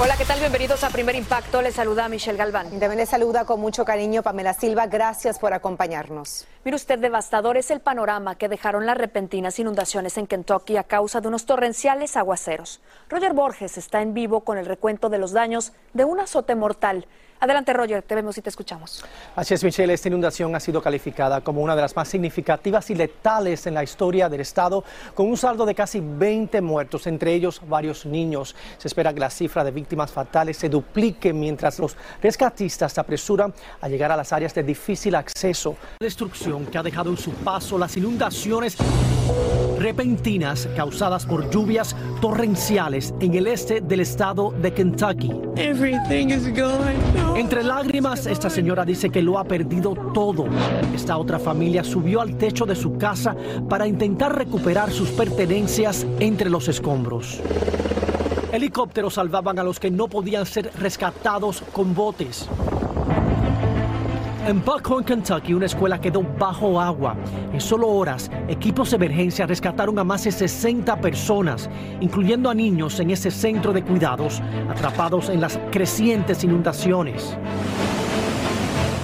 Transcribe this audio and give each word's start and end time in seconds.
Hola, 0.00 0.16
¿qué 0.16 0.24
tal? 0.24 0.38
Bienvenidos 0.38 0.84
a 0.84 0.90
Primer 0.90 1.16
Impacto. 1.16 1.60
Les 1.60 1.74
saluda 1.74 2.08
Michelle 2.08 2.38
Galván. 2.38 2.70
También 2.70 2.98
le 2.98 3.06
saluda 3.06 3.44
con 3.44 3.58
mucho 3.58 3.84
cariño 3.84 4.22
Pamela 4.22 4.54
Silva. 4.54 4.86
Gracias 4.86 5.40
por 5.40 5.52
acompañarnos. 5.52 6.46
Mire 6.64 6.76
usted, 6.76 7.00
devastador 7.00 7.56
es 7.56 7.72
el 7.72 7.80
panorama 7.80 8.36
que 8.36 8.48
dejaron 8.48 8.86
las 8.86 8.96
repentinas 8.96 9.58
inundaciones 9.58 10.16
en 10.16 10.28
Kentucky 10.28 10.76
a 10.76 10.84
causa 10.84 11.20
de 11.20 11.26
unos 11.26 11.46
torrenciales 11.46 12.16
aguaceros. 12.16 12.80
Roger 13.08 13.32
Borges 13.32 13.76
está 13.76 14.00
en 14.00 14.14
vivo 14.14 14.42
con 14.42 14.56
el 14.56 14.66
recuento 14.66 15.08
de 15.08 15.18
los 15.18 15.32
daños 15.32 15.72
de 15.94 16.04
un 16.04 16.20
azote 16.20 16.54
mortal. 16.54 17.08
Adelante, 17.40 17.72
Roger, 17.72 18.02
te 18.02 18.14
vemos 18.14 18.36
y 18.36 18.42
te 18.42 18.48
escuchamos. 18.48 19.04
Así 19.36 19.54
es, 19.54 19.62
Michelle, 19.62 19.92
esta 19.92 20.08
inundación 20.08 20.54
ha 20.56 20.60
sido 20.60 20.82
calificada 20.82 21.40
como 21.40 21.60
una 21.60 21.76
de 21.76 21.82
las 21.82 21.94
más 21.94 22.08
significativas 22.08 22.90
y 22.90 22.96
letales 22.96 23.66
en 23.66 23.74
la 23.74 23.84
historia 23.84 24.28
del 24.28 24.40
estado, 24.40 24.82
con 25.14 25.26
un 25.26 25.36
saldo 25.36 25.64
de 25.64 25.74
casi 25.74 26.00
20 26.00 26.60
muertos, 26.60 27.06
entre 27.06 27.32
ellos 27.34 27.60
varios 27.66 28.04
niños. 28.06 28.56
Se 28.78 28.88
espera 28.88 29.14
que 29.14 29.20
la 29.20 29.30
cifra 29.30 29.62
de 29.62 29.70
víctimas 29.70 30.10
fatales 30.10 30.56
se 30.56 30.68
duplique 30.68 31.32
mientras 31.32 31.78
los 31.78 31.96
rescatistas 32.20 32.92
se 32.92 33.00
apresuran 33.00 33.54
a 33.80 33.88
llegar 33.88 34.10
a 34.10 34.16
las 34.16 34.32
áreas 34.32 34.52
de 34.54 34.64
difícil 34.64 35.14
acceso. 35.14 35.76
La 36.00 36.06
destrucción 36.06 36.66
que 36.66 36.78
ha 36.78 36.82
dejado 36.82 37.10
en 37.10 37.16
su 37.16 37.32
paso 37.32 37.78
las 37.78 37.96
inundaciones 37.96 38.76
repentinas 39.78 40.68
causadas 40.76 41.24
por 41.24 41.48
lluvias 41.50 41.94
torrenciales 42.20 43.14
en 43.20 43.34
el 43.34 43.46
este 43.46 43.80
del 43.80 44.00
estado 44.00 44.50
de 44.50 44.72
Kentucky. 44.72 45.30
Everything 45.56 46.30
is 46.30 46.48
gone. 46.48 47.27
Entre 47.38 47.62
lágrimas, 47.62 48.26
esta 48.26 48.50
señora 48.50 48.84
dice 48.84 49.10
que 49.10 49.22
lo 49.22 49.38
ha 49.38 49.44
perdido 49.44 49.94
todo. 50.12 50.46
Esta 50.92 51.16
otra 51.16 51.38
familia 51.38 51.84
subió 51.84 52.20
al 52.20 52.36
techo 52.36 52.66
de 52.66 52.74
su 52.74 52.98
casa 52.98 53.36
para 53.68 53.86
intentar 53.86 54.36
recuperar 54.36 54.90
sus 54.90 55.10
pertenencias 55.10 56.04
entre 56.18 56.50
los 56.50 56.66
escombros. 56.66 57.40
Helicópteros 58.50 59.14
salvaban 59.14 59.60
a 59.60 59.62
los 59.62 59.78
que 59.78 59.88
no 59.88 60.08
podían 60.08 60.46
ser 60.46 60.72
rescatados 60.80 61.62
con 61.72 61.94
botes. 61.94 62.48
En 64.48 64.64
Buckhorn, 64.64 65.04
Kentucky, 65.04 65.52
una 65.52 65.66
escuela 65.66 66.00
quedó 66.00 66.22
bajo 66.22 66.80
agua. 66.80 67.14
En 67.52 67.60
solo 67.60 67.86
horas, 67.86 68.30
equipos 68.48 68.88
de 68.88 68.96
emergencia 68.96 69.46
rescataron 69.46 69.98
a 69.98 70.04
más 70.04 70.24
de 70.24 70.32
60 70.32 71.02
personas, 71.02 71.68
incluyendo 72.00 72.48
a 72.48 72.54
niños 72.54 72.98
en 72.98 73.10
ese 73.10 73.30
centro 73.30 73.74
de 73.74 73.84
cuidados, 73.84 74.40
atrapados 74.70 75.28
en 75.28 75.42
las 75.42 75.60
crecientes 75.70 76.44
inundaciones. 76.44 77.36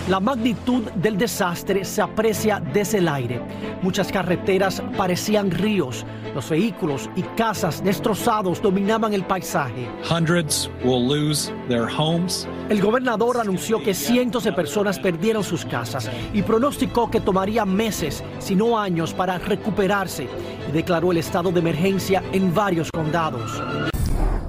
La 0.07 0.21
magnitud 0.21 0.83
del 0.97 1.17
desastre 1.17 1.83
se 1.83 2.03
aprecia 2.03 2.61
desde 2.75 2.99
el 2.99 3.09
aire. 3.09 3.41
Muchas 3.81 4.13
carreteras 4.13 4.83
parecían 4.99 5.51
ríos. 5.51 6.05
Los 6.35 6.51
vehículos 6.51 7.09
y 7.17 7.23
casas 7.23 7.83
destrozados 7.83 8.61
dominaban 8.61 9.15
el 9.15 9.25
paisaje. 9.25 9.89
Hundreds 10.11 10.71
will 10.85 11.09
lose 11.09 11.51
their 11.69 11.89
homes. 11.89 12.47
El 12.69 12.83
gobernador 12.83 13.39
anunció 13.41 13.83
que 13.83 13.95
cientos 13.95 14.45
de 14.45 14.53
personas 14.53 14.99
perdieron 14.99 15.43
sus 15.43 15.65
casas 15.65 16.11
y 16.35 16.43
pronosticó 16.43 17.11
que 17.11 17.21
tomaría 17.21 17.65
meses, 17.65 18.23
si 18.41 18.55
no 18.55 18.79
años, 18.79 19.15
para 19.15 19.39
recuperarse 19.39 20.29
y 20.69 20.73
declaró 20.73 21.13
el 21.13 21.19
estado 21.19 21.51
de 21.51 21.61
emergencia 21.61 22.23
en 22.33 22.53
varios 22.53 22.91
condados. 22.91 23.63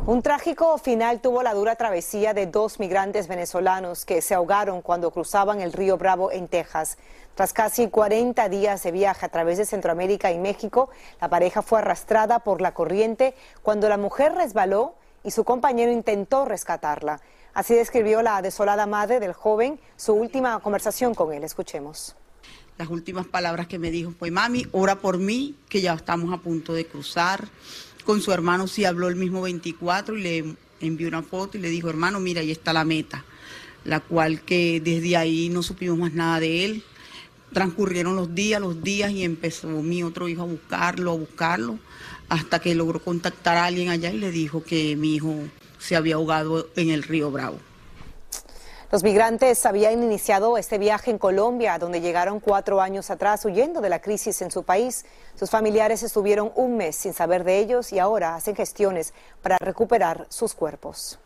Un 0.07 0.21
trágico 0.21 0.77
final 0.77 1.19
tuvo 1.19 1.41
la 1.41 1.55
dura 1.55 1.77
travesía 1.77 2.35
de 2.35 2.45
dos 2.45 2.79
migrantes 2.79 3.27
venezolanos 3.27 4.05
que 4.05 4.21
se 4.21 4.35
ahogaron 4.35 4.83
cuando 4.83 5.09
cruzaban 5.09 5.61
el 5.61 5.73
río 5.73 5.97
Bravo 5.97 6.31
en 6.31 6.47
Texas. 6.47 6.99
Tras 7.33 7.53
casi 7.53 7.89
40 7.89 8.47
días 8.49 8.83
de 8.83 8.91
viaje 8.91 9.25
a 9.25 9.29
través 9.29 9.57
de 9.57 9.65
Centroamérica 9.65 10.31
y 10.31 10.37
México, 10.37 10.91
la 11.19 11.27
pareja 11.27 11.63
fue 11.63 11.79
arrastrada 11.79 12.37
por 12.37 12.61
la 12.61 12.75
corriente 12.75 13.33
cuando 13.63 13.89
la 13.89 13.97
mujer 13.97 14.33
resbaló 14.33 14.93
y 15.23 15.31
su 15.31 15.43
compañero 15.43 15.91
intentó 15.91 16.45
rescatarla. 16.45 17.19
Así 17.55 17.73
describió 17.73 18.21
la 18.21 18.43
desolada 18.43 18.85
madre 18.85 19.19
del 19.19 19.33
joven 19.33 19.79
su 19.95 20.13
última 20.13 20.59
conversación 20.59 21.15
con 21.15 21.33
él. 21.33 21.43
Escuchemos. 21.43 22.15
Las 22.77 22.89
últimas 22.89 23.25
palabras 23.25 23.65
que 23.67 23.79
me 23.79 23.89
dijo 23.89 24.11
fue, 24.11 24.29
mami, 24.29 24.67
ora 24.71 24.97
por 24.97 25.17
mí, 25.17 25.57
que 25.67 25.81
ya 25.81 25.93
estamos 25.93 26.31
a 26.31 26.37
punto 26.37 26.73
de 26.73 26.85
cruzar. 26.85 27.47
Con 28.05 28.21
su 28.21 28.31
hermano 28.31 28.67
sí 28.67 28.85
habló 28.85 29.07
el 29.07 29.15
mismo 29.15 29.41
24 29.41 30.17
y 30.17 30.21
le 30.21 30.55
envió 30.79 31.07
una 31.07 31.23
foto 31.23 31.57
y 31.57 31.61
le 31.61 31.69
dijo, 31.69 31.89
hermano, 31.89 32.19
mira, 32.19 32.41
ahí 32.41 32.51
está 32.51 32.71
la 32.71 32.85
meta, 32.85 33.25
la 33.83 33.99
cual 33.99 34.41
que 34.41 34.79
desde 34.79 35.17
ahí 35.17 35.49
no 35.49 35.63
supimos 35.63 35.97
más 35.97 36.13
nada 36.13 36.39
de 36.39 36.65
él. 36.65 36.83
Transcurrieron 37.51 38.15
los 38.15 38.35
días, 38.35 38.61
los 38.61 38.83
días 38.83 39.11
y 39.11 39.23
empezó 39.23 39.67
mi 39.69 40.03
otro 40.03 40.27
hijo 40.27 40.43
a 40.43 40.45
buscarlo, 40.45 41.11
a 41.11 41.15
buscarlo, 41.15 41.79
hasta 42.29 42.59
que 42.59 42.75
logró 42.75 42.99
contactar 42.99 43.57
a 43.57 43.65
alguien 43.65 43.89
allá 43.89 44.11
y 44.11 44.19
le 44.19 44.29
dijo 44.29 44.63
que 44.63 44.95
mi 44.95 45.15
hijo 45.15 45.35
se 45.79 45.95
había 45.95 46.15
ahogado 46.15 46.69
en 46.75 46.91
el 46.91 47.01
río 47.01 47.31
Bravo. 47.31 47.59
Los 48.91 49.03
migrantes 49.03 49.65
habían 49.65 50.03
iniciado 50.03 50.57
este 50.57 50.77
viaje 50.77 51.09
en 51.09 51.17
Colombia, 51.17 51.79
donde 51.79 52.01
llegaron 52.01 52.39
cuatro 52.39 52.81
años 52.81 53.09
atrás 53.09 53.43
huyendo 53.43 53.81
de 53.81 53.89
la 53.89 53.99
crisis 53.99 54.43
en 54.43 54.51
su 54.51 54.61
país. 54.61 55.05
Sus 55.33 55.49
familiares 55.49 56.03
estuvieron 56.03 56.51
un 56.55 56.77
mes 56.77 56.95
sin 56.95 57.13
saber 57.13 57.43
de 57.43 57.57
ellos 57.57 57.91
y 57.91 57.97
ahora 57.97 58.35
hacen 58.35 58.55
gestiones 58.55 59.13
para 59.41 59.57
recuperar 59.57 60.27
sus 60.29 60.53
cuerpos. 60.53 61.19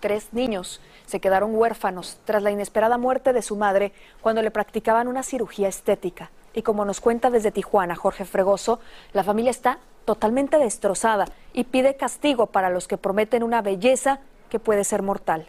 Tres 0.00 0.32
niños 0.32 0.80
se 1.06 1.20
quedaron 1.20 1.54
huérfanos 1.54 2.18
tras 2.24 2.42
la 2.42 2.50
inesperada 2.50 2.98
muerte 2.98 3.32
de 3.32 3.42
su 3.42 3.54
madre 3.54 3.92
cuando 4.20 4.42
le 4.42 4.50
practicaban 4.50 5.06
una 5.06 5.22
cirugía 5.22 5.68
estética. 5.68 6.32
Y 6.52 6.62
como 6.62 6.84
nos 6.84 7.00
cuenta 7.00 7.30
desde 7.30 7.52
Tijuana 7.52 7.94
Jorge 7.94 8.24
Fregoso, 8.24 8.80
la 9.12 9.22
familia 9.22 9.52
está 9.52 9.78
totalmente 10.04 10.58
destrozada 10.58 11.26
y 11.52 11.64
pide 11.64 11.96
castigo 11.96 12.46
para 12.46 12.70
los 12.70 12.88
que 12.88 12.98
prometen 12.98 13.44
una 13.44 13.62
belleza 13.62 14.18
que 14.50 14.58
puede 14.58 14.82
ser 14.82 15.02
mortal. 15.02 15.48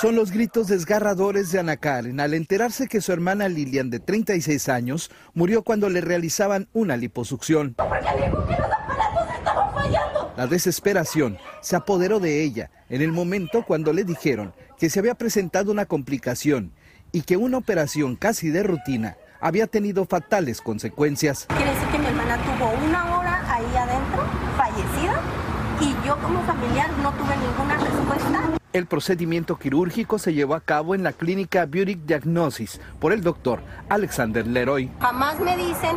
Son 0.00 0.14
los 0.14 0.30
gritos 0.30 0.68
desgarradores 0.68 1.50
de 1.52 1.58
Ana 1.58 1.78
Karen 1.78 2.20
al 2.20 2.34
enterarse 2.34 2.86
que 2.86 3.00
su 3.00 3.12
hermana 3.12 3.48
Lilian, 3.48 3.88
de 3.88 3.98
36 3.98 4.68
años, 4.68 5.10
murió 5.32 5.62
cuando 5.62 5.88
le 5.88 6.00
realizaban 6.00 6.68
una 6.74 6.96
liposucción. 6.96 7.74
La 10.36 10.46
desesperación 10.46 11.38
se 11.62 11.76
apoderó 11.76 12.20
de 12.20 12.42
ella 12.42 12.70
en 12.90 13.00
el 13.00 13.10
momento 13.10 13.64
cuando 13.66 13.94
le 13.94 14.04
dijeron 14.04 14.52
que 14.78 14.90
se 14.90 14.98
había 14.98 15.14
presentado 15.14 15.72
una 15.72 15.86
complicación 15.86 16.72
y 17.10 17.22
que 17.22 17.38
una 17.38 17.56
operación 17.56 18.16
casi 18.16 18.50
de 18.50 18.62
rutina 18.62 19.16
había 19.40 19.66
tenido 19.66 20.04
fatales 20.04 20.60
consecuencias. 20.60 21.46
Quiere 21.48 21.72
decir 21.72 21.88
que 21.88 21.98
mi 21.98 22.06
hermana 22.06 22.38
tuvo 22.44 22.70
una 22.86 23.18
hora 23.18 23.54
ahí 23.54 23.76
adentro, 23.76 24.24
fallecida, 24.58 25.22
y 25.80 25.94
yo 26.06 26.16
como 26.18 26.40
familiar 26.42 26.88
no 27.02 27.10
tuve 27.12 27.36
ninguna 27.36 27.76
respuesta. 27.78 28.40
El 28.72 28.86
procedimiento 28.86 29.56
quirúrgico 29.56 30.20
se 30.20 30.34
llevó 30.34 30.54
a 30.54 30.60
cabo 30.60 30.94
en 30.94 31.02
la 31.02 31.12
clínica 31.12 31.66
Beauty 31.66 31.96
Diagnosis 31.96 32.80
por 33.00 33.12
el 33.12 33.22
doctor 33.22 33.60
Alexander 33.88 34.46
Leroy. 34.46 34.88
Jamás 35.00 35.40
me 35.40 35.56
dicen 35.56 35.96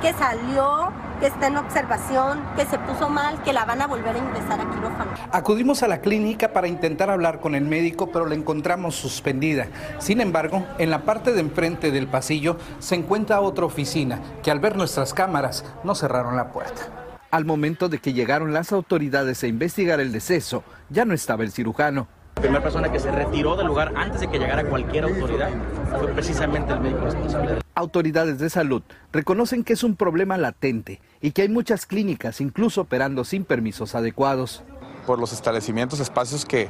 que 0.00 0.14
salió, 0.14 0.90
que 1.18 1.26
está 1.26 1.48
en 1.48 1.58
observación, 1.58 2.40
que 2.56 2.64
se 2.64 2.78
puso 2.78 3.10
mal, 3.10 3.42
que 3.42 3.52
la 3.52 3.66
van 3.66 3.82
a 3.82 3.86
volver 3.86 4.16
a 4.16 4.18
ingresar 4.18 4.60
a 4.60 4.70
quirófano. 4.70 5.10
Acudimos 5.30 5.82
a 5.82 5.88
la 5.88 6.00
clínica 6.00 6.54
para 6.54 6.66
intentar 6.66 7.10
hablar 7.10 7.40
con 7.40 7.54
el 7.54 7.64
médico, 7.64 8.10
pero 8.10 8.24
la 8.24 8.36
encontramos 8.36 8.94
suspendida. 8.94 9.66
Sin 9.98 10.22
embargo, 10.22 10.64
en 10.78 10.88
la 10.88 11.02
parte 11.02 11.34
de 11.34 11.40
enfrente 11.40 11.90
del 11.90 12.06
pasillo 12.06 12.56
se 12.78 12.94
encuentra 12.94 13.42
otra 13.42 13.66
oficina 13.66 14.20
que 14.42 14.50
al 14.50 14.60
ver 14.60 14.76
nuestras 14.76 15.12
cámaras 15.12 15.66
no 15.84 15.94
cerraron 15.94 16.36
la 16.36 16.50
puerta. 16.50 16.99
Al 17.30 17.44
momento 17.44 17.88
de 17.88 17.98
que 17.98 18.12
llegaron 18.12 18.52
las 18.52 18.72
autoridades 18.72 19.44
a 19.44 19.46
investigar 19.46 20.00
el 20.00 20.10
deceso, 20.10 20.64
ya 20.88 21.04
no 21.04 21.14
estaba 21.14 21.44
el 21.44 21.52
cirujano. 21.52 22.08
La 22.34 22.42
primera 22.42 22.62
persona 22.62 22.90
que 22.90 22.98
se 22.98 23.12
retiró 23.12 23.54
del 23.54 23.68
lugar 23.68 23.92
antes 23.94 24.22
de 24.22 24.28
que 24.28 24.40
llegara 24.40 24.64
cualquier 24.64 25.04
autoridad 25.04 25.50
fue 25.96 26.08
precisamente 26.08 26.72
el 26.72 26.80
médico 26.80 27.04
responsable. 27.04 27.60
Autoridades 27.76 28.40
de 28.40 28.50
salud 28.50 28.82
reconocen 29.12 29.62
que 29.62 29.74
es 29.74 29.84
un 29.84 29.94
problema 29.94 30.38
latente 30.38 31.00
y 31.20 31.30
que 31.30 31.42
hay 31.42 31.48
muchas 31.48 31.86
clínicas 31.86 32.40
incluso 32.40 32.80
operando 32.80 33.22
sin 33.24 33.44
permisos 33.44 33.94
adecuados. 33.94 34.64
Por 35.06 35.20
los 35.20 35.32
establecimientos, 35.32 36.00
espacios 36.00 36.44
que, 36.44 36.68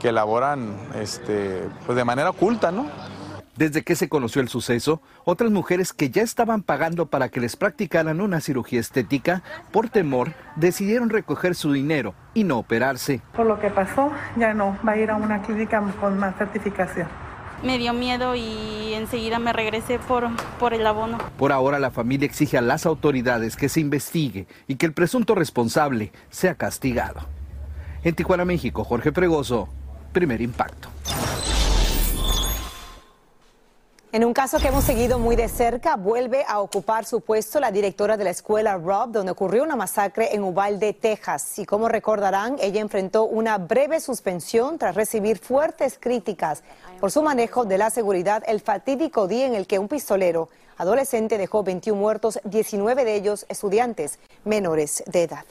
que 0.00 0.08
elaboran 0.08 0.74
este, 0.94 1.64
pues 1.84 1.96
de 1.96 2.04
manera 2.04 2.30
oculta, 2.30 2.72
¿no? 2.72 2.86
Desde 3.58 3.82
que 3.82 3.96
se 3.96 4.08
conoció 4.08 4.40
el 4.40 4.48
suceso, 4.48 5.02
otras 5.24 5.50
mujeres 5.50 5.92
que 5.92 6.10
ya 6.10 6.22
estaban 6.22 6.62
pagando 6.62 7.06
para 7.06 7.28
que 7.28 7.40
les 7.40 7.56
practicaran 7.56 8.20
una 8.20 8.40
cirugía 8.40 8.78
estética, 8.78 9.42
por 9.72 9.88
temor, 9.88 10.32
decidieron 10.54 11.10
recoger 11.10 11.56
su 11.56 11.72
dinero 11.72 12.14
y 12.34 12.44
no 12.44 12.58
operarse. 12.58 13.20
Por 13.34 13.46
lo 13.46 13.58
que 13.58 13.70
pasó, 13.70 14.12
ya 14.36 14.54
no, 14.54 14.78
va 14.86 14.92
a 14.92 14.98
ir 14.98 15.10
a 15.10 15.16
una 15.16 15.42
clínica 15.42 15.82
con 16.00 16.20
más 16.20 16.36
certificación. 16.38 17.08
Me 17.64 17.78
dio 17.78 17.92
miedo 17.94 18.36
y 18.36 18.94
enseguida 18.94 19.40
me 19.40 19.52
regresé 19.52 19.98
por, 19.98 20.28
por 20.60 20.72
el 20.72 20.86
abono. 20.86 21.18
Por 21.36 21.50
ahora 21.50 21.80
la 21.80 21.90
familia 21.90 22.26
exige 22.26 22.58
a 22.58 22.60
las 22.60 22.86
autoridades 22.86 23.56
que 23.56 23.68
se 23.68 23.80
investigue 23.80 24.46
y 24.68 24.76
que 24.76 24.86
el 24.86 24.92
presunto 24.92 25.34
responsable 25.34 26.12
sea 26.30 26.54
castigado. 26.54 27.22
En 28.04 28.14
Tijuana, 28.14 28.44
México, 28.44 28.84
Jorge 28.84 29.10
Fregoso, 29.10 29.68
primer 30.12 30.40
impacto. 30.42 30.90
En 34.10 34.24
un 34.24 34.32
caso 34.32 34.58
que 34.58 34.68
hemos 34.68 34.84
seguido 34.84 35.18
muy 35.18 35.36
de 35.36 35.50
cerca, 35.50 35.96
vuelve 35.96 36.42
a 36.48 36.60
ocupar 36.60 37.04
su 37.04 37.20
puesto 37.20 37.60
la 37.60 37.70
directora 37.70 38.16
de 38.16 38.24
la 38.24 38.30
escuela 38.30 38.78
Rob, 38.78 39.12
donde 39.12 39.32
ocurrió 39.32 39.62
una 39.62 39.76
masacre 39.76 40.34
en 40.34 40.42
Uvalde, 40.44 40.94
Texas. 40.94 41.58
Y 41.58 41.66
como 41.66 41.90
recordarán, 41.90 42.56
ella 42.58 42.80
enfrentó 42.80 43.24
una 43.24 43.58
breve 43.58 44.00
suspensión 44.00 44.78
tras 44.78 44.94
recibir 44.94 45.38
fuertes 45.38 45.98
críticas 46.00 46.62
por 47.00 47.10
su 47.10 47.22
manejo 47.22 47.66
de 47.66 47.76
la 47.76 47.90
seguridad 47.90 48.42
el 48.46 48.60
fatídico 48.60 49.28
día 49.28 49.44
en 49.44 49.54
el 49.54 49.66
que 49.66 49.78
un 49.78 49.88
pistolero 49.88 50.48
adolescente 50.78 51.36
dejó 51.36 51.62
21 51.62 52.00
muertos, 52.00 52.40
19 52.44 53.04
de 53.04 53.14
ellos 53.14 53.44
estudiantes 53.50 54.18
menores 54.42 55.02
de 55.06 55.24
edad. 55.24 55.44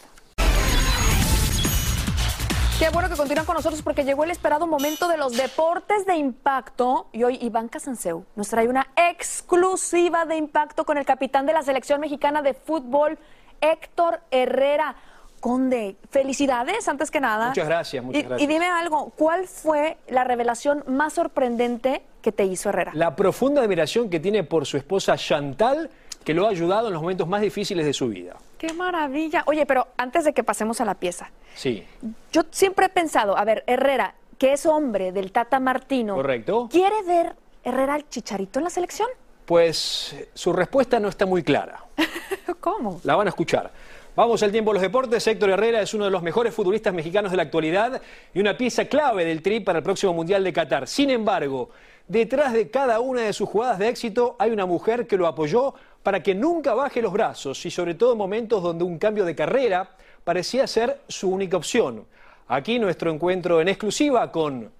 Qué 2.79 2.89
bueno 2.89 3.09
que 3.09 3.15
continúan 3.15 3.47
con 3.47 3.55
nosotros 3.55 3.81
porque 3.81 4.03
llegó 4.03 4.23
el 4.23 4.29
esperado 4.29 4.67
momento 4.67 5.07
de 5.07 5.17
los 5.17 5.35
deportes 5.35 6.05
de 6.05 6.15
impacto 6.15 7.07
y 7.11 7.23
hoy 7.23 7.39
Iván 7.41 7.69
Casanseu 7.69 8.23
nos 8.35 8.49
trae 8.49 8.67
una 8.67 8.85
exclusiva 8.95 10.25
de 10.25 10.37
impacto 10.37 10.85
con 10.85 10.99
el 10.99 11.03
capitán 11.03 11.47
de 11.47 11.53
la 11.53 11.63
selección 11.63 11.99
mexicana 11.99 12.43
de 12.43 12.53
fútbol, 12.53 13.17
Héctor 13.61 14.21
Herrera. 14.29 14.95
Conde, 15.39 15.95
felicidades 16.11 16.87
antes 16.87 17.09
que 17.09 17.19
nada. 17.19 17.47
Muchas 17.47 17.67
gracias, 17.67 18.03
muchas 18.03 18.21
y, 18.21 18.25
gracias. 18.27 18.47
Y 18.47 18.53
dime 18.53 18.67
algo, 18.67 19.11
¿cuál 19.15 19.47
fue 19.47 19.97
la 20.07 20.23
revelación 20.23 20.83
más 20.85 21.13
sorprendente 21.13 22.03
que 22.21 22.31
te 22.31 22.45
hizo 22.45 22.69
Herrera? 22.69 22.91
La 22.93 23.15
profunda 23.15 23.63
admiración 23.63 24.07
que 24.07 24.19
tiene 24.19 24.43
por 24.43 24.67
su 24.67 24.77
esposa 24.77 25.17
Chantal, 25.17 25.89
que 26.23 26.35
lo 26.35 26.45
ha 26.45 26.49
ayudado 26.49 26.87
en 26.87 26.93
los 26.93 27.01
momentos 27.01 27.27
más 27.27 27.41
difíciles 27.41 27.87
de 27.87 27.93
su 27.93 28.07
vida. 28.07 28.35
Qué 28.57 28.73
maravilla. 28.73 29.43
Oye, 29.45 29.65
pero 29.65 29.87
antes 29.97 30.25
de 30.25 30.33
que 30.33 30.43
pasemos 30.43 30.81
a 30.81 30.85
la 30.85 30.95
pieza, 30.95 31.29
Sí, 31.55 31.83
yo 32.31 32.43
siempre 32.51 32.85
he 32.85 32.89
pensado, 32.89 33.35
a 33.37 33.43
ver, 33.43 33.63
Herrera, 33.65 34.13
que 34.37 34.53
es 34.53 34.65
hombre 34.67 35.11
del 35.11 35.31
Tata 35.31 35.59
Martino. 35.59 36.15
correcto. 36.15 36.67
¿Quiere 36.71 37.01
ver 37.03 37.35
Herrera 37.63 37.95
al 37.95 38.07
chicharito 38.09 38.59
en 38.59 38.65
la 38.65 38.69
selección? 38.69 39.07
Pues 39.45 40.15
su 40.33 40.53
respuesta 40.53 40.99
no 40.99 41.07
está 41.09 41.25
muy 41.25 41.41
clara. 41.41 41.83
¿Cómo? 42.59 42.99
La 43.03 43.15
van 43.15 43.27
a 43.27 43.29
escuchar. 43.29 43.71
Vamos 44.15 44.41
al 44.43 44.51
tiempo 44.51 44.71
de 44.71 44.75
los 44.75 44.81
deportes. 44.81 45.25
Héctor 45.25 45.51
Herrera 45.51 45.81
es 45.81 45.93
uno 45.93 46.05
de 46.05 46.11
los 46.11 46.21
mejores 46.23 46.53
futbolistas 46.53 46.93
mexicanos 46.93 47.31
de 47.31 47.37
la 47.37 47.43
actualidad 47.43 48.01
y 48.33 48.39
una 48.39 48.57
pieza 48.57 48.85
clave 48.85 49.25
del 49.25 49.41
tri 49.41 49.59
para 49.59 49.79
el 49.79 49.83
próximo 49.83 50.13
Mundial 50.13 50.43
de 50.43 50.53
Qatar. 50.53 50.87
Sin 50.87 51.09
embargo, 51.09 51.69
detrás 52.07 52.53
de 52.53 52.69
cada 52.69 52.99
una 52.99 53.21
de 53.21 53.33
sus 53.33 53.47
jugadas 53.47 53.79
de 53.79 53.89
éxito 53.89 54.35
hay 54.39 54.51
una 54.51 54.65
mujer 54.65 55.07
que 55.07 55.17
lo 55.17 55.27
apoyó 55.27 55.75
para 56.03 56.21
que 56.21 56.35
nunca 56.35 56.73
baje 56.73 57.01
los 57.01 57.11
brazos 57.11 57.65
y 57.65 57.71
sobre 57.71 57.95
todo 57.95 58.13
en 58.13 58.17
momentos 58.17 58.63
donde 58.63 58.83
un 58.83 58.97
cambio 58.97 59.25
de 59.25 59.35
carrera 59.35 59.89
parecía 60.23 60.67
ser 60.67 61.01
su 61.07 61.29
única 61.29 61.57
opción. 61.57 62.05
Aquí 62.47 62.79
nuestro 62.79 63.11
encuentro 63.11 63.59
en 63.61 63.67
exclusiva 63.67 64.31
con 64.31 64.71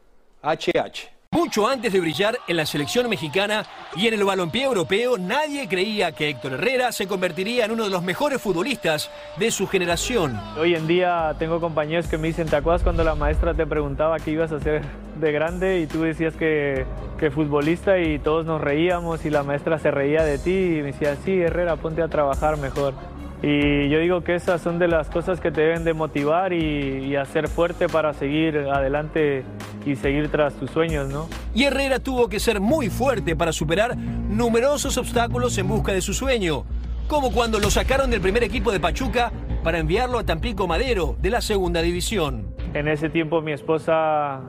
HH. 0.42 1.17
Mucho 1.38 1.68
antes 1.68 1.94
de 1.94 2.00
brillar 2.00 2.36
en 2.48 2.58
la 2.58 2.66
selección 2.66 3.08
mexicana 3.08 3.64
y 3.96 4.08
en 4.08 4.16
el 4.16 4.24
balompié 4.24 4.64
europeo, 4.64 5.20
nadie 5.20 5.68
creía 5.68 6.12
que 6.12 6.30
Héctor 6.30 6.54
Herrera 6.54 6.92
se 6.92 7.06
convertiría 7.06 7.66
en 7.66 7.72
uno 7.74 7.84
de 7.84 7.92
los 7.92 8.02
mejores 8.02 8.42
futbolistas 8.42 9.12
de 9.38 9.52
su 9.52 9.68
generación. 9.68 10.36
Hoy 10.60 10.74
en 10.74 10.88
día 10.88 11.36
tengo 11.38 11.62
compañeros 11.62 12.08
que 12.08 12.18
me 12.18 12.30
dicen, 12.30 12.48
¿te 12.48 12.56
acuerdas 12.56 12.82
cuando 12.82 13.04
la 13.04 13.14
maestra 13.14 13.54
te 13.54 13.68
preguntaba 13.68 14.18
qué 14.18 14.32
ibas 14.32 14.52
a 14.52 14.56
hacer 14.56 14.82
de 15.20 15.32
grande 15.32 15.80
y 15.80 15.86
tú 15.86 16.02
decías 16.02 16.34
que, 16.36 16.88
futbolista 17.32 18.00
y 18.00 18.18
todos 18.18 18.48
nos 18.48 18.60
reíamos 18.60 19.24
y 19.24 19.30
la 19.30 19.44
maestra 19.44 19.78
se 19.78 19.92
reía 19.92 20.24
de 20.24 20.40
ti 20.40 20.50
y 20.50 20.82
me 20.82 20.92
decía, 20.92 21.16
sí, 21.24 21.40
Herrera, 21.40 21.76
ponte 21.76 22.02
a 22.02 22.08
trabajar 22.08 22.58
mejor. 22.58 22.96
Y 23.44 23.90
yo 23.90 24.00
digo 24.00 24.24
que 24.24 24.34
esas 24.34 24.60
son 24.60 24.80
de 24.80 24.88
las 24.88 25.08
cosas 25.12 25.40
que 25.40 25.52
te 25.52 25.62
deben 25.62 25.84
de 25.84 25.94
motivar 25.94 26.52
y, 26.52 27.06
y 27.06 27.16
hacer 27.16 27.48
fuerte 27.48 27.88
para 27.88 28.16
seguir 28.16 28.58
adelante 28.58 29.46
y 29.88 29.96
seguir 29.96 30.30
tras 30.30 30.54
tus 30.56 30.70
sueños, 30.70 31.08
¿no? 31.08 31.28
Y 31.54 31.64
Herrera 31.64 32.00
tuvo 32.00 32.28
que 32.28 32.40
ser 32.40 32.60
muy 32.60 32.90
fuerte 32.90 33.36
para 33.36 33.54
superar 33.54 33.96
numerosos 33.98 34.98
obstáculos 34.98 35.58
en 35.58 35.68
busca 35.68 35.94
de 35.94 36.02
su 36.02 36.14
sueño, 36.14 36.66
como 37.08 37.32
cuando 37.32 37.60
lo 37.60 37.70
sacaron 37.70 38.12
del 38.12 38.20
primer 38.20 38.44
equipo 38.44 38.72
de 38.72 38.80
Pachuca 38.80 39.32
para 39.64 39.80
enviarlo 39.80 40.20
a 40.20 40.26
Tampico 40.26 40.68
Madero 40.68 41.16
de 41.22 41.30
la 41.30 41.42
segunda 41.42 41.82
división. 41.82 42.54
En 42.74 42.88
ese 42.88 43.10
tiempo 43.10 43.42
mi 43.42 43.54
esposa 43.54 44.42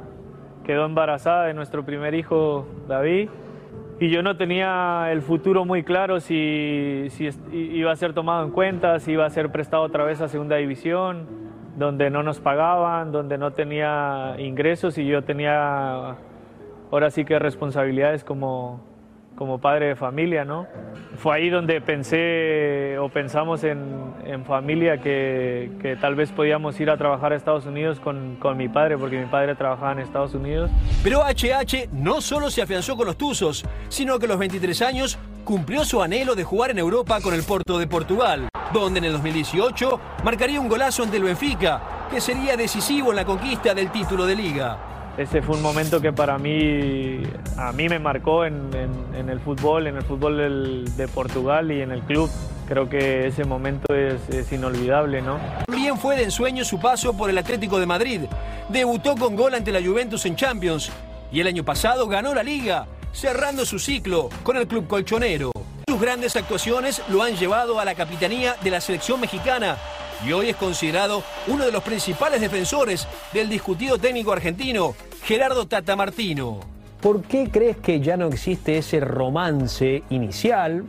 quedó 0.64 0.84
embarazada 0.84 1.46
de 1.46 1.54
nuestro 1.54 1.86
primer 1.86 2.14
hijo, 2.14 2.66
David, 2.88 3.28
y 4.00 4.10
yo 4.10 4.22
no 4.22 4.36
tenía 4.36 5.08
el 5.10 5.22
futuro 5.22 5.64
muy 5.64 5.82
claro 5.82 6.20
si, 6.20 7.06
si 7.10 7.30
iba 7.52 7.90
a 7.90 7.96
ser 7.96 8.12
tomado 8.12 8.44
en 8.44 8.50
cuenta, 8.50 8.98
si 9.00 9.12
iba 9.12 9.24
a 9.24 9.30
ser 9.30 9.50
prestado 9.50 9.82
otra 9.82 10.04
vez 10.04 10.20
a 10.20 10.28
segunda 10.28 10.56
división, 10.56 11.26
donde 11.78 12.10
no 12.10 12.22
nos 12.22 12.40
pagaban, 12.40 13.12
donde 13.12 13.38
no 13.38 13.52
tenía 13.52 14.34
ingresos 14.38 14.98
y 14.98 15.06
yo 15.06 15.22
tenía 15.22 16.16
ahora 16.90 17.10
sí 17.10 17.24
que 17.24 17.38
responsabilidades 17.38 18.24
como, 18.24 18.80
como 19.36 19.60
padre 19.60 19.86
de 19.86 19.96
familia, 19.96 20.44
¿no? 20.44 20.66
Fue 21.18 21.36
ahí 21.36 21.50
donde 21.50 21.80
pensé 21.80 22.98
o 22.98 23.08
pensamos 23.08 23.62
en, 23.62 24.12
en 24.24 24.44
familia 24.44 24.98
que, 24.98 25.70
que 25.80 25.94
tal 25.94 26.16
vez 26.16 26.32
podíamos 26.32 26.80
ir 26.80 26.90
a 26.90 26.96
trabajar 26.96 27.32
a 27.32 27.36
Estados 27.36 27.64
Unidos 27.64 28.00
con, 28.00 28.36
con 28.40 28.56
mi 28.56 28.68
padre, 28.68 28.98
porque 28.98 29.16
mi 29.16 29.26
padre 29.26 29.54
trabajaba 29.54 29.92
en 29.92 30.00
Estados 30.00 30.34
Unidos. 30.34 30.70
Pero 31.04 31.22
HH 31.22 31.90
no 31.92 32.20
solo 32.20 32.50
se 32.50 32.62
afianzó 32.62 32.96
con 32.96 33.06
los 33.06 33.16
Tuzos, 33.16 33.64
sino 33.88 34.18
que 34.18 34.26
a 34.26 34.28
los 34.30 34.38
23 34.38 34.82
años 34.82 35.18
cumplió 35.44 35.84
su 35.84 36.02
anhelo 36.02 36.34
de 36.34 36.44
jugar 36.44 36.70
en 36.70 36.78
Europa 36.78 37.20
con 37.20 37.34
el 37.34 37.42
Porto 37.42 37.78
de 37.78 37.86
Portugal, 37.86 38.48
donde 38.72 38.98
en 38.98 39.04
el 39.06 39.12
2018 39.12 40.00
marcaría 40.24 40.60
un 40.60 40.68
golazo 40.68 41.02
ante 41.02 41.16
el 41.16 41.22
Benfica, 41.24 41.80
que 42.10 42.20
sería 42.20 42.56
decisivo 42.56 43.10
en 43.10 43.16
la 43.16 43.24
conquista 43.24 43.74
del 43.74 43.90
título 43.90 44.26
de 44.26 44.36
liga. 44.36 44.78
Ese 45.16 45.42
fue 45.42 45.56
un 45.56 45.62
momento 45.62 46.00
que 46.00 46.12
para 46.12 46.38
mí, 46.38 47.22
a 47.56 47.72
mí 47.72 47.88
me 47.88 47.98
marcó 47.98 48.44
en, 48.44 48.70
en- 48.72 49.16
en 49.18 49.28
el 49.30 49.40
fútbol, 49.40 49.88
en 49.88 49.96
el 49.96 50.02
fútbol 50.04 50.36
del- 50.36 50.96
de 50.96 51.08
Portugal 51.08 51.72
y 51.72 51.80
en 51.82 51.90
el 51.90 52.02
club. 52.02 52.30
Creo 52.68 52.88
que 52.88 53.26
ese 53.26 53.44
momento 53.44 53.92
es, 53.94 54.28
es 54.28 54.52
inolvidable, 54.52 55.22
¿no? 55.22 55.38
También 55.66 55.96
fue 55.96 56.16
de 56.16 56.24
ensueño 56.24 56.64
su 56.64 56.78
paso 56.78 57.16
por 57.16 57.30
el 57.30 57.38
Atlético 57.38 57.80
de 57.80 57.86
Madrid. 57.86 58.20
Debutó 58.68 59.16
con 59.16 59.34
gol 59.34 59.54
ante 59.54 59.72
la 59.72 59.80
Juventus 59.82 60.24
en 60.26 60.36
Champions 60.36 60.92
y 61.32 61.40
el 61.40 61.46
año 61.46 61.64
pasado 61.64 62.06
ganó 62.06 62.32
la 62.34 62.42
liga, 62.42 62.86
cerrando 63.12 63.64
su 63.64 63.78
ciclo 63.78 64.28
con 64.42 64.56
el 64.56 64.66
club 64.66 64.86
colchonero. 64.86 65.52
Sus 65.88 66.00
grandes 66.00 66.36
actuaciones 66.36 67.02
lo 67.08 67.22
han 67.22 67.36
llevado 67.36 67.80
a 67.80 67.84
la 67.84 67.94
capitanía 67.94 68.56
de 68.62 68.70
la 68.70 68.80
selección 68.80 69.20
mexicana 69.20 69.76
y 70.26 70.32
hoy 70.32 70.50
es 70.50 70.56
considerado 70.56 71.22
uno 71.46 71.64
de 71.64 71.72
los 71.72 71.82
principales 71.82 72.40
defensores 72.40 73.06
del 73.32 73.48
discutido 73.48 73.98
técnico 73.98 74.32
argentino, 74.32 74.94
Gerardo 75.22 75.66
Tata 75.66 75.96
Martino. 75.96 76.60
¿Por 77.00 77.22
qué 77.22 77.48
crees 77.50 77.76
que 77.76 78.00
ya 78.00 78.16
no 78.16 78.26
existe 78.26 78.78
ese 78.78 78.98
romance 79.00 80.02
inicial 80.10 80.84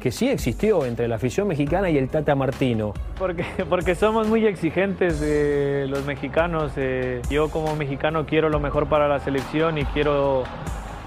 que 0.00 0.10
sí 0.10 0.28
existió 0.28 0.84
entre 0.84 1.06
la 1.06 1.14
afición 1.14 1.46
mexicana 1.46 1.88
y 1.88 1.96
el 1.96 2.08
Tata 2.08 2.34
Martino? 2.34 2.92
Porque, 3.16 3.44
porque 3.70 3.94
somos 3.94 4.26
muy 4.26 4.44
exigentes 4.44 5.20
eh, 5.22 5.86
los 5.88 6.04
mexicanos. 6.04 6.72
eh, 6.76 7.22
yo 7.30 7.48
como 7.48 7.76
mexicano 7.76 8.26
quiero 8.26 8.48
lo 8.48 8.58
mejor 8.58 8.88
para 8.88 9.06
la 9.06 9.20
selección 9.20 9.78
y 9.78 9.84
quiero, 9.84 10.42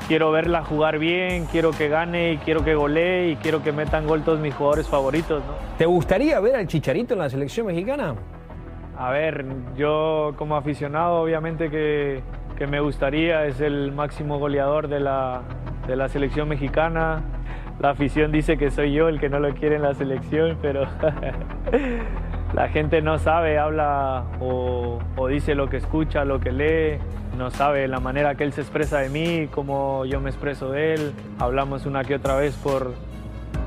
quiero 0.08 0.32
verla 0.32 0.64
jugar 0.64 1.00
bien, 1.00 1.46
quiero 1.46 1.72
que 1.72 1.90
gane 1.90 2.34
y 2.34 2.38
quiero 2.38 2.64
que 2.64 2.76
golee 2.76 3.32
y 3.32 3.36
quiero 3.38 3.64
que 3.64 3.72
metan 3.72 4.08
gol 4.08 4.24
todos 4.24 4.40
mis 4.40 4.54
jugadores 4.54 4.88
favoritos. 4.88 5.44
¿no? 5.46 5.54
¿Te 5.78 5.86
gustaría 5.86 6.40
ver 6.40 6.56
al 6.56 6.68
Chicharito 6.68 7.14
en 7.14 7.20
la 7.20 7.30
selección 7.30 7.68
mexicana? 7.68 8.16
A 8.98 9.12
ver, 9.12 9.46
yo 9.76 10.34
como 10.38 10.56
aficionado 10.56 11.22
obviamente 11.22 11.70
que, 11.70 12.22
que 12.58 12.68
me 12.68 12.80
gustaría, 12.80 13.46
es 13.46 13.60
el 13.60 13.92
máximo 13.92 14.40
goleador 14.40 14.88
de 14.88 15.00
la, 15.00 15.42
de 15.88 15.96
la 15.96 16.08
selección 16.08 16.48
mexicana. 16.48 17.22
La 17.80 17.90
afición 17.90 18.32
dice 18.32 18.58
que 18.58 18.72
soy 18.72 18.94
yo 18.94 19.10
el 19.10 19.20
que 19.20 19.28
no 19.28 19.40
lo 19.40 19.54
quiere 19.54 19.76
en 19.76 19.82
la 19.82 19.94
selección, 19.94 20.58
pero 20.62 20.86
la 22.56 22.70
gente 22.70 23.02
no 23.02 23.20
sabe, 23.20 23.60
habla 23.60 24.24
o, 24.40 25.00
dice 25.28 25.56
lo 25.56 25.70
que 25.70 25.76
escucha, 25.76 26.24
lo 26.24 26.40
que 26.40 26.54
lee, 26.54 27.04
no 27.38 27.52
sabe 27.52 27.86
la 27.90 28.00
manera 28.00 28.36
que 28.36 28.46
él 28.46 28.54
se 28.54 28.62
expresa 28.62 29.00
de 29.00 29.10
mí, 29.10 29.50
cómo 29.52 30.06
yo 30.06 30.22
me 30.22 30.30
expreso 30.30 30.72
de 30.72 30.94
él. 30.94 31.14
Hablamos 31.38 31.86
una 31.86 32.06
que 32.06 32.16
otra 32.16 32.38
vez 32.38 32.56
por, 32.56 32.94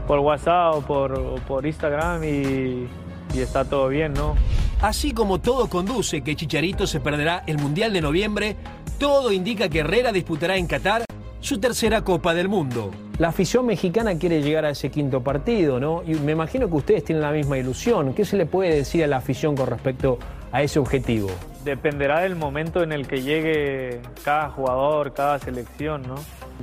por 0.06 0.20
WhatsApp 0.20 0.74
o 0.74 0.80
por, 0.80 1.40
por 1.42 1.66
Instagram 1.66 2.24
y, 2.24 2.88
y 3.34 3.40
está 3.40 3.66
todo 3.66 3.88
bien, 3.88 4.14
¿no? 4.14 4.36
Así 4.80 5.12
como 5.12 5.38
todo 5.38 5.68
conduce 5.68 6.22
que 6.22 6.34
Chicharito 6.34 6.86
se 6.86 7.00
perderá 7.00 7.42
el 7.46 7.58
Mundial 7.58 7.92
de 7.92 8.00
noviembre, 8.00 8.56
todo 8.98 9.32
indica 9.32 9.68
que 9.68 9.80
Herrera 9.80 10.12
disputará 10.12 10.56
en 10.56 10.66
Qatar 10.66 11.04
su 11.40 11.60
tercera 11.60 12.02
Copa 12.02 12.32
del 12.32 12.48
Mundo. 12.48 12.90
La 13.18 13.30
afición 13.30 13.66
mexicana 13.66 14.16
quiere 14.16 14.42
llegar 14.42 14.64
a 14.64 14.70
ese 14.70 14.92
quinto 14.92 15.24
partido, 15.24 15.80
¿no? 15.80 16.04
Y 16.06 16.14
me 16.14 16.30
imagino 16.32 16.68
que 16.68 16.76
ustedes 16.76 17.02
tienen 17.02 17.22
la 17.22 17.32
misma 17.32 17.58
ilusión. 17.58 18.14
¿Qué 18.14 18.24
se 18.24 18.36
le 18.36 18.46
puede 18.46 18.72
decir 18.72 19.02
a 19.02 19.08
la 19.08 19.16
afición 19.16 19.56
con 19.56 19.66
respecto 19.66 20.20
a 20.52 20.62
ese 20.62 20.78
objetivo? 20.78 21.28
Dependerá 21.64 22.20
del 22.20 22.36
momento 22.36 22.80
en 22.80 22.92
el 22.92 23.08
que 23.08 23.22
llegue 23.22 24.00
cada 24.24 24.50
jugador, 24.50 25.14
cada 25.14 25.40
selección, 25.40 26.02
¿no? 26.02 26.14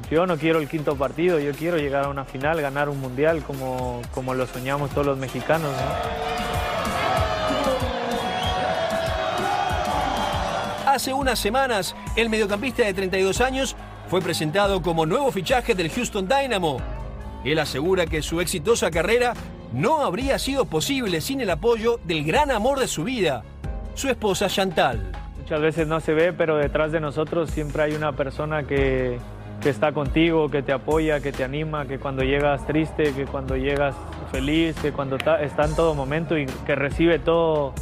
Yo 0.10 0.26
no 0.26 0.38
quiero 0.38 0.60
el 0.60 0.70
quinto 0.70 0.96
partido, 0.96 1.40
yo 1.40 1.52
quiero 1.52 1.76
llegar 1.78 2.06
a 2.06 2.08
una 2.08 2.24
final, 2.24 2.62
ganar 2.62 2.88
un 2.88 3.02
mundial 3.02 3.44
como, 3.44 4.02
como 4.14 4.34
lo 4.34 4.48
soñamos 4.48 4.92
todos 4.92 5.06
los 5.08 5.18
mexicanos, 5.18 5.70
¿no? 5.72 6.26
Hace 10.90 11.14
unas 11.14 11.38
semanas, 11.38 11.94
el 12.16 12.30
mediocampista 12.30 12.84
de 12.84 12.94
32 12.94 13.42
años 13.42 13.76
fue 14.08 14.22
presentado 14.22 14.82
como 14.82 15.06
nuevo 15.06 15.32
fichaje 15.32 15.76
del 15.76 15.90
Houston 15.90 16.28
Dynamo. 16.28 16.78
Él 17.44 17.60
asegura 17.60 18.06
que 18.06 18.22
su 18.22 18.42
exitosa 18.42 18.92
carrera 18.92 19.34
no 19.74 20.02
habría 20.02 20.40
sido 20.40 20.66
posible 20.66 21.22
sin 21.22 21.42
el 21.42 21.50
apoyo 21.50 22.00
del 22.04 22.24
gran 22.24 22.52
amor 22.52 22.80
de 22.80 22.88
su 22.88 23.04
vida, 23.04 23.44
su 23.94 24.10
esposa 24.10 24.48
Chantal. 24.48 25.12
Muchas 25.38 25.62
veces 25.62 25.88
no 25.88 26.00
se 26.00 26.14
ve, 26.14 26.34
pero 26.34 26.58
detrás 26.58 26.92
de 26.92 27.00
nosotros 27.00 27.52
siempre 27.52 27.84
hay 27.84 27.94
una 27.94 28.14
persona 28.14 28.64
que, 28.64 29.20
que 29.62 29.70
está 29.70 29.92
contigo, 29.92 30.50
que 30.50 30.64
te 30.64 30.72
apoya, 30.72 31.20
que 31.20 31.32
te 31.32 31.44
anima, 31.44 31.86
que 31.86 32.00
cuando 32.00 32.24
llegas 32.24 32.66
triste, 32.66 33.14
que 33.14 33.26
cuando 33.26 33.56
llegas 33.56 33.96
feliz, 34.32 34.76
que 34.82 34.92
cuando 34.92 35.18
está 35.18 35.66
en 35.66 35.76
todo 35.76 35.94
momento 35.94 36.38
y 36.38 36.46
que 36.46 36.76
recibe 36.76 37.20
todo, 37.20 37.74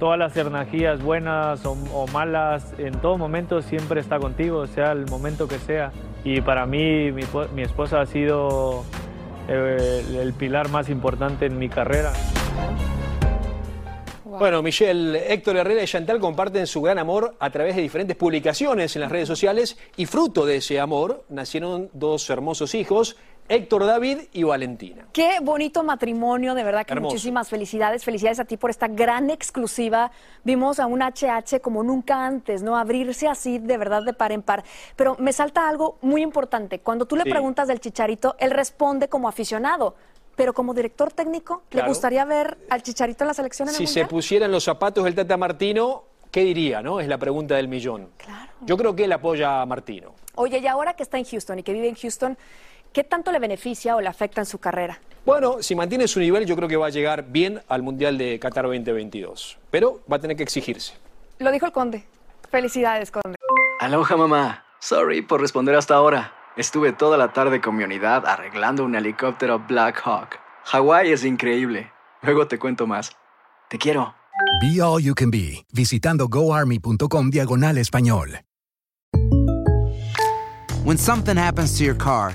todas 0.00 0.18
las 0.18 0.36
energías 0.36 1.00
buenas 1.00 1.64
o, 1.64 1.76
o 1.94 2.06
malas, 2.08 2.74
en 2.78 3.00
todo 3.00 3.16
momento 3.18 3.62
siempre 3.62 4.00
está 4.00 4.18
contigo, 4.18 4.66
sea 4.66 4.90
el 4.90 5.06
momento 5.06 5.46
que 5.46 5.58
sea. 5.58 5.92
Y 6.24 6.40
para 6.40 6.66
mí 6.66 7.12
mi, 7.12 7.22
po- 7.22 7.46
mi 7.54 7.62
esposa 7.62 8.00
ha 8.00 8.06
sido 8.06 8.84
eh, 9.48 10.02
el, 10.08 10.16
el 10.16 10.32
pilar 10.32 10.68
más 10.70 10.88
importante 10.88 11.46
en 11.46 11.58
mi 11.58 11.68
carrera. 11.68 12.12
Bueno, 14.24 14.62
Michelle, 14.62 15.32
Héctor 15.34 15.56
Herrera 15.58 15.82
y 15.82 15.86
Chantal 15.86 16.18
comparten 16.18 16.66
su 16.66 16.80
gran 16.80 16.98
amor 16.98 17.34
a 17.38 17.50
través 17.50 17.76
de 17.76 17.82
diferentes 17.82 18.16
publicaciones 18.16 18.96
en 18.96 19.02
las 19.02 19.12
redes 19.12 19.28
sociales 19.28 19.76
y 19.96 20.06
fruto 20.06 20.46
de 20.46 20.56
ese 20.56 20.80
amor 20.80 21.24
nacieron 21.28 21.90
dos 21.92 22.30
hermosos 22.30 22.74
hijos, 22.74 23.16
Héctor 23.50 23.84
David 23.84 24.18
y 24.32 24.44
Valentina. 24.44 25.06
Qué 25.12 25.38
bonito 25.42 25.82
matrimonio, 25.82 26.54
de 26.54 26.62
verdad 26.62 26.86
que 26.86 26.92
Hermoso. 26.92 27.10
muchísimas 27.14 27.48
felicidades. 27.48 28.04
Felicidades 28.04 28.38
a 28.38 28.44
ti 28.44 28.56
por 28.56 28.70
esta 28.70 28.86
gran 28.86 29.28
exclusiva. 29.28 30.12
Vimos 30.44 30.78
a 30.78 30.86
un 30.86 31.00
HH 31.02 31.58
como 31.60 31.82
nunca 31.82 32.24
antes, 32.24 32.62
¿no? 32.62 32.76
Abrirse 32.76 33.26
así 33.26 33.58
de 33.58 33.76
verdad 33.76 34.04
de 34.04 34.12
par 34.12 34.30
en 34.30 34.42
par. 34.42 34.62
Pero 34.94 35.16
me 35.18 35.32
salta 35.32 35.68
algo 35.68 35.98
muy 36.00 36.22
importante. 36.22 36.78
Cuando 36.78 37.06
tú 37.06 37.16
le 37.16 37.24
Sí. 37.24 37.30
preguntas 37.30 37.66
del 37.66 37.80
Chicharito, 37.80 38.36
él 38.38 38.52
responde 38.52 39.08
como 39.08 39.28
aficionado. 39.28 39.96
Pero 40.36 40.54
como 40.54 40.72
director 40.72 41.12
técnico, 41.12 41.64
¿le 41.70 41.78
Claro. 41.78 41.88
gustaría 41.88 42.24
ver 42.24 42.56
al 42.70 42.84
Chicharito 42.84 43.24
en 43.24 43.28
la 43.28 43.34
selección 43.34 43.68
en 43.68 43.74
el 43.74 43.78
Si 43.78 43.88
se 43.88 44.06
pusieran 44.06 44.52
los 44.52 44.62
zapatos 44.62 45.02
del 45.02 45.16
Tata 45.16 45.36
Martino, 45.36 46.04
¿qué 46.30 46.42
diría, 46.44 46.82
no? 46.82 47.00
Es 47.00 47.08
la 47.08 47.18
pregunta 47.18 47.56
del 47.56 47.66
millón. 47.66 48.10
Yo 48.60 48.76
creo 48.76 48.94
que 48.94 49.04
él 49.04 49.12
apoya 49.12 49.60
a 49.60 49.66
Martino. 49.66 50.12
Oye, 50.36 50.58
y 50.60 50.66
ahora 50.68 50.94
que 50.94 51.02
está 51.02 51.18
en 51.18 51.24
Houston 51.24 51.58
y 51.58 51.62
que 51.64 51.72
vive 51.72 51.88
en 51.88 51.96
Houston, 51.96 52.38
¿qué 52.92 53.04
tanto 53.04 53.32
le 53.32 53.38
beneficia 53.38 53.96
o 53.96 54.00
le 54.00 54.08
afecta 54.08 54.40
en 54.40 54.46
su 54.46 54.58
carrera? 54.58 55.00
Bueno, 55.24 55.62
si 55.62 55.74
mantiene 55.74 56.08
su 56.08 56.18
nivel, 56.18 56.46
yo 56.46 56.56
creo 56.56 56.68
que 56.68 56.76
va 56.76 56.86
a 56.86 56.90
llegar 56.90 57.24
bien 57.30 57.60
al 57.68 57.82
Mundial 57.82 58.16
de 58.16 58.38
Qatar 58.38 58.64
2022. 58.64 59.58
Pero 59.70 60.00
va 60.10 60.16
a 60.16 60.18
tener 60.18 60.36
que 60.36 60.42
exigirse. 60.42 60.94
Lo 61.38 61.52
dijo 61.52 61.66
el 61.66 61.72
conde. 61.72 62.04
Felicidades, 62.50 63.10
conde. 63.10 63.36
Aloha 63.80 64.16
mamá. 64.16 64.64
Sorry 64.80 65.22
por 65.22 65.40
responder 65.40 65.74
hasta 65.74 65.94
ahora. 65.94 66.32
Estuve 66.56 66.92
toda 66.92 67.16
la 67.16 67.32
tarde 67.32 67.60
con 67.60 67.76
mi 67.76 67.84
unidad 67.84 68.26
arreglando 68.26 68.84
un 68.84 68.94
helicóptero 68.94 69.58
Black 69.60 70.00
Hawk. 70.04 70.38
Hawái 70.64 71.12
es 71.12 71.24
increíble. 71.24 71.92
Luego 72.22 72.48
te 72.48 72.58
cuento 72.58 72.86
más. 72.86 73.12
Te 73.68 73.78
quiero. 73.78 74.14
Be 74.60 74.82
All 74.82 75.02
You 75.02 75.14
Can 75.14 75.30
Be, 75.30 75.64
visitando 75.72 76.28
goarmy.com 76.28 77.30
diagonal 77.30 77.78
español. 77.78 78.40
When 80.82 80.96
something 80.98 81.36
happens 81.36 81.76
to 81.78 81.84
your 81.84 81.96
car, 81.96 82.34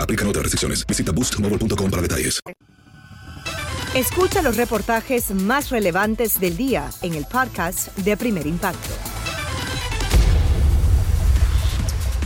Aplican 0.00 0.26
otras 0.28 0.44
restricciones. 0.44 0.86
Visita 0.86 1.12
boostmobile.com 1.12 1.90
para 1.90 2.02
detalles. 2.02 2.40
Escucha 3.94 4.42
los 4.42 4.58
reportajes 4.58 5.30
más 5.30 5.70
relevantes 5.70 6.38
del 6.38 6.56
día 6.56 6.90
en 7.00 7.14
el 7.14 7.24
podcast 7.24 7.96
de 7.96 8.14
Primer 8.16 8.46
Impacto. 8.46 8.90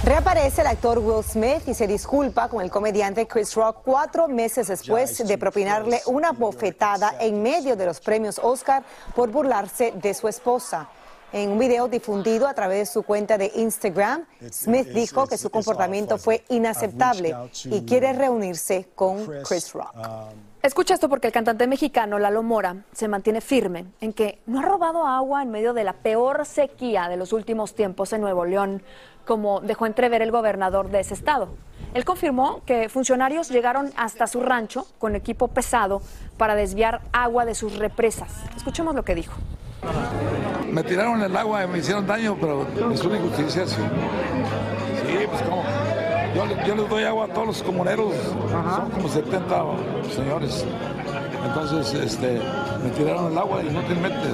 Reaparece 0.03 0.63
el 0.63 0.67
actor 0.67 0.99
Will 0.99 1.23
Smith 1.23 1.69
y 1.69 1.75
se 1.75 1.87
disculpa 1.87 2.49
con 2.49 2.63
el 2.63 2.71
comediante 2.71 3.29
Chris 3.29 3.55
Rock 3.55 3.83
cuatro 3.85 4.27
meses 4.27 4.69
después 4.69 5.25
de 5.25 5.39
propinarle 5.39 6.01
una 6.07 6.33
bofetada 6.33 7.17
en 7.21 7.43
medio 7.43 7.77
de 7.77 7.85
los 7.87 8.01
premios 8.01 8.41
Oscar 8.43 8.83
por 9.15 9.31
burlarse 9.31 9.93
de 9.95 10.15
su 10.15 10.27
esposa. 10.27 10.89
En 11.33 11.51
un 11.51 11.59
video 11.61 11.87
difundido 11.87 12.49
a 12.49 12.55
través 12.55 12.79
de 12.79 12.87
su 12.87 13.05
cuenta 13.05 13.39
de 13.39 13.53
Instagram, 13.55 14.25
Smith 14.51 14.89
dijo 14.89 15.29
que 15.29 15.39
su 15.39 15.49
comportamiento 15.49 16.19
fue 16.19 16.43
inaceptable 16.49 17.37
y 17.67 17.83
quiere 17.83 18.13
reunirse 18.13 18.89
con 18.97 19.25
Chris 19.45 19.73
Rock. 19.73 19.95
Escucha 20.61 20.95
esto 20.95 21.09
porque 21.09 21.29
el 21.29 21.33
cantante 21.33 21.69
mexicano 21.69 22.19
Lalo 22.19 22.43
Mora 22.43 22.85
se 22.93 23.07
mantiene 23.07 23.41
firme 23.41 23.87
en 24.01 24.13
que 24.13 24.41
no 24.47 24.59
ha 24.59 24.63
robado 24.63 25.07
agua 25.07 25.43
en 25.43 25.51
medio 25.51 25.73
de 25.73 25.85
la 25.85 25.93
peor 25.93 26.45
sequía 26.45 27.09
de 27.09 27.17
los 27.17 27.33
últimos 27.33 27.75
tiempos 27.75 28.13
en 28.13 28.21
Nuevo 28.21 28.45
León, 28.45 28.83
como 29.25 29.61
dejó 29.61 29.87
entrever 29.87 30.23
el 30.23 30.33
gobernador 30.33 30.91
de 30.91 31.01
ese 31.01 31.15
estado. 31.15 31.49
Él 31.95 32.05
confirmó 32.05 32.63
que 32.67 32.89
funcionarios 32.89 33.51
llegaron 33.51 33.93
hasta 33.97 34.27
su 34.27 34.41
rancho 34.41 34.87
con 34.99 35.15
equipo 35.15 35.49
pesado 35.49 36.03
para 36.37 36.57
desviar 36.57 37.03
agua 37.13 37.45
de 37.45 37.55
sus 37.55 37.79
represas. 37.79 38.33
Escuchemos 38.57 38.97
lo 38.97 39.05
que 39.05 39.15
dijo. 39.15 39.35
Me 40.71 40.83
tiraron 40.85 41.23
el 41.23 41.37
agua 41.37 41.65
y 41.65 41.69
me 41.69 41.79
hicieron 41.79 42.07
daño, 42.07 42.37
pero 42.41 42.67
es 42.93 43.03
una 43.03 43.17
injusticia, 43.17 43.67
sí. 43.67 43.77
Sí, 45.07 45.27
pues 45.29 45.43
como. 45.43 45.65
Yo, 46.35 46.45
yo 46.65 46.77
les 46.77 46.89
doy 46.89 47.05
agua 47.05 47.25
a 47.25 47.29
todos 47.29 47.47
los 47.49 47.63
comuneros, 47.63 48.15
son 48.51 48.91
como 48.91 49.09
70 49.09 49.65
señores. 50.15 50.65
Entonces, 51.45 51.95
este, 51.95 52.41
me 52.85 52.91
tiraron 52.91 53.33
el 53.33 53.39
agua 53.39 53.63
y 53.63 53.71
no 53.71 53.83
te 53.83 53.95
metes. 53.95 54.31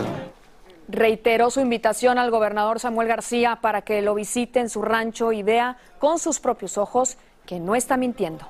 Reiteró 0.88 1.50
su 1.50 1.60
invitación 1.60 2.18
al 2.18 2.30
gobernador 2.30 2.78
Samuel 2.78 3.08
García 3.08 3.58
para 3.62 3.82
que 3.82 4.02
lo 4.02 4.14
visite 4.14 4.60
en 4.60 4.68
su 4.68 4.82
rancho 4.82 5.32
y 5.32 5.42
vea 5.42 5.78
con 5.98 6.18
sus 6.18 6.38
propios 6.38 6.76
ojos 6.76 7.16
que 7.46 7.58
no 7.58 7.74
está 7.74 7.96
mintiendo. 7.96 8.46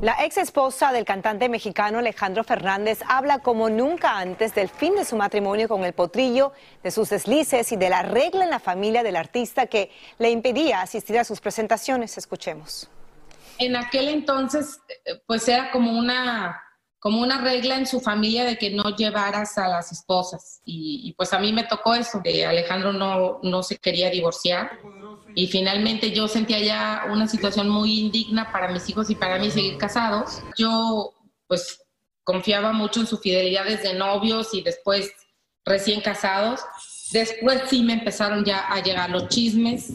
La 0.00 0.24
ex 0.24 0.36
esposa 0.36 0.92
del 0.92 1.04
cantante 1.04 1.48
mexicano 1.48 1.98
Alejandro 1.98 2.44
Fernández 2.44 3.00
habla 3.08 3.40
como 3.40 3.68
nunca 3.68 4.16
antes 4.16 4.54
del 4.54 4.68
fin 4.68 4.94
de 4.94 5.04
su 5.04 5.16
matrimonio 5.16 5.66
con 5.66 5.84
el 5.84 5.92
potrillo, 5.92 6.52
de 6.84 6.92
sus 6.92 7.10
deslices 7.10 7.72
y 7.72 7.76
de 7.76 7.90
la 7.90 8.02
regla 8.02 8.44
en 8.44 8.50
la 8.50 8.60
familia 8.60 9.02
del 9.02 9.16
artista 9.16 9.66
que 9.66 9.90
le 10.18 10.30
impedía 10.30 10.82
asistir 10.82 11.18
a 11.18 11.24
sus 11.24 11.40
presentaciones. 11.40 12.16
Escuchemos. 12.16 12.88
En 13.58 13.74
aquel 13.74 14.06
entonces, 14.06 14.80
eh, 15.04 15.20
pues 15.26 15.48
era 15.48 15.72
como 15.72 15.98
una, 15.98 16.62
como 16.98 17.20
una 17.20 17.40
regla 17.40 17.76
en 17.76 17.86
su 17.86 18.00
familia 18.00 18.44
de 18.44 18.58
que 18.58 18.70
no 18.70 18.96
llevaras 18.96 19.56
a 19.58 19.68
las 19.68 19.92
esposas. 19.92 20.60
Y, 20.64 21.02
y 21.04 21.12
pues 21.12 21.32
a 21.32 21.38
mí 21.38 21.52
me 21.52 21.64
tocó 21.64 21.94
eso, 21.94 22.20
que 22.22 22.44
Alejandro 22.44 22.92
no, 22.92 23.40
no 23.42 23.62
se 23.62 23.76
quería 23.76 24.10
divorciar 24.10 24.78
y 25.34 25.46
finalmente 25.46 26.10
yo 26.10 26.26
sentía 26.26 26.58
ya 26.58 27.06
una 27.12 27.28
situación 27.28 27.68
muy 27.68 28.00
indigna 28.00 28.50
para 28.50 28.72
mis 28.72 28.88
hijos 28.88 29.08
y 29.10 29.14
para 29.14 29.38
mí 29.38 29.50
seguir 29.50 29.78
casados. 29.78 30.42
Yo 30.56 31.14
pues 31.46 31.80
confiaba 32.24 32.72
mucho 32.72 33.00
en 33.00 33.06
su 33.06 33.18
fidelidad 33.18 33.64
desde 33.64 33.94
novios 33.94 34.52
y 34.52 34.62
después 34.62 35.12
recién 35.64 36.00
casados. 36.00 36.60
Después 37.12 37.62
sí 37.68 37.82
me 37.82 37.92
empezaron 37.94 38.44
ya 38.44 38.66
a 38.66 38.82
llegar 38.82 39.10
los 39.10 39.28
chismes. 39.28 39.92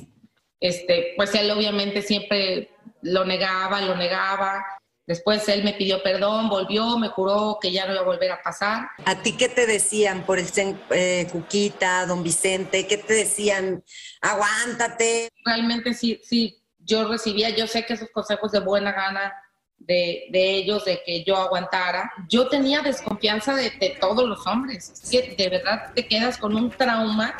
Este, 0.61 1.13
pues 1.17 1.35
él 1.35 1.51
obviamente 1.51 2.01
siempre 2.01 2.69
lo 3.01 3.25
negaba, 3.25 3.81
lo 3.81 3.95
negaba. 3.95 4.63
Después 5.05 5.47
él 5.49 5.65
me 5.65 5.73
pidió 5.73 6.01
perdón, 6.01 6.47
volvió, 6.47 6.97
me 6.97 7.09
juró 7.09 7.57
que 7.61 7.71
ya 7.71 7.85
no 7.85 7.91
iba 7.91 8.01
a 8.01 8.05
volver 8.05 8.31
a 8.31 8.41
pasar. 8.41 8.87
¿A 9.03 9.21
ti 9.21 9.35
qué 9.35 9.49
te 9.49 9.65
decían 9.65 10.25
por 10.25 10.39
el 10.39 10.47
eh, 10.91 11.27
Cuquita, 11.29 12.05
don 12.05 12.23
Vicente? 12.23 12.87
¿Qué 12.87 12.97
te 12.97 13.13
decían? 13.13 13.83
Aguántate. 14.21 15.29
Realmente 15.43 15.93
sí, 15.93 16.21
sí, 16.23 16.57
yo 16.79 17.07
recibía, 17.09 17.49
yo 17.49 17.67
sé 17.67 17.85
que 17.85 17.93
esos 17.93 18.09
consejos 18.11 18.53
de 18.53 18.61
buena 18.61 18.93
gana 18.93 19.33
de, 19.77 20.27
de 20.29 20.55
ellos, 20.55 20.85
de 20.85 21.01
que 21.05 21.25
yo 21.25 21.35
aguantara. 21.35 22.09
Yo 22.29 22.47
tenía 22.47 22.81
desconfianza 22.81 23.55
de, 23.55 23.71
de, 23.71 23.97
todos 23.99 24.27
los 24.27 24.47
hombres. 24.47 24.89
Es 24.89 25.09
que 25.09 25.35
de 25.35 25.49
verdad 25.49 25.91
te 25.93 26.07
quedas 26.07 26.37
con 26.37 26.55
un 26.55 26.69
trauma. 26.69 27.35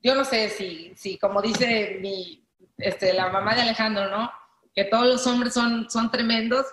Yo 0.00 0.14
no 0.14 0.24
sé 0.24 0.50
si, 0.50 0.92
si 0.94 1.18
como 1.18 1.42
dice 1.42 1.98
mi, 2.00 2.46
este, 2.76 3.12
la 3.12 3.28
mamá 3.30 3.56
de 3.56 3.62
Alejandro, 3.62 4.08
¿no? 4.08 4.30
Que 4.72 4.84
todos 4.84 5.06
los 5.06 5.26
hombres 5.26 5.52
son, 5.52 5.90
son 5.90 6.12
tremendos 6.12 6.64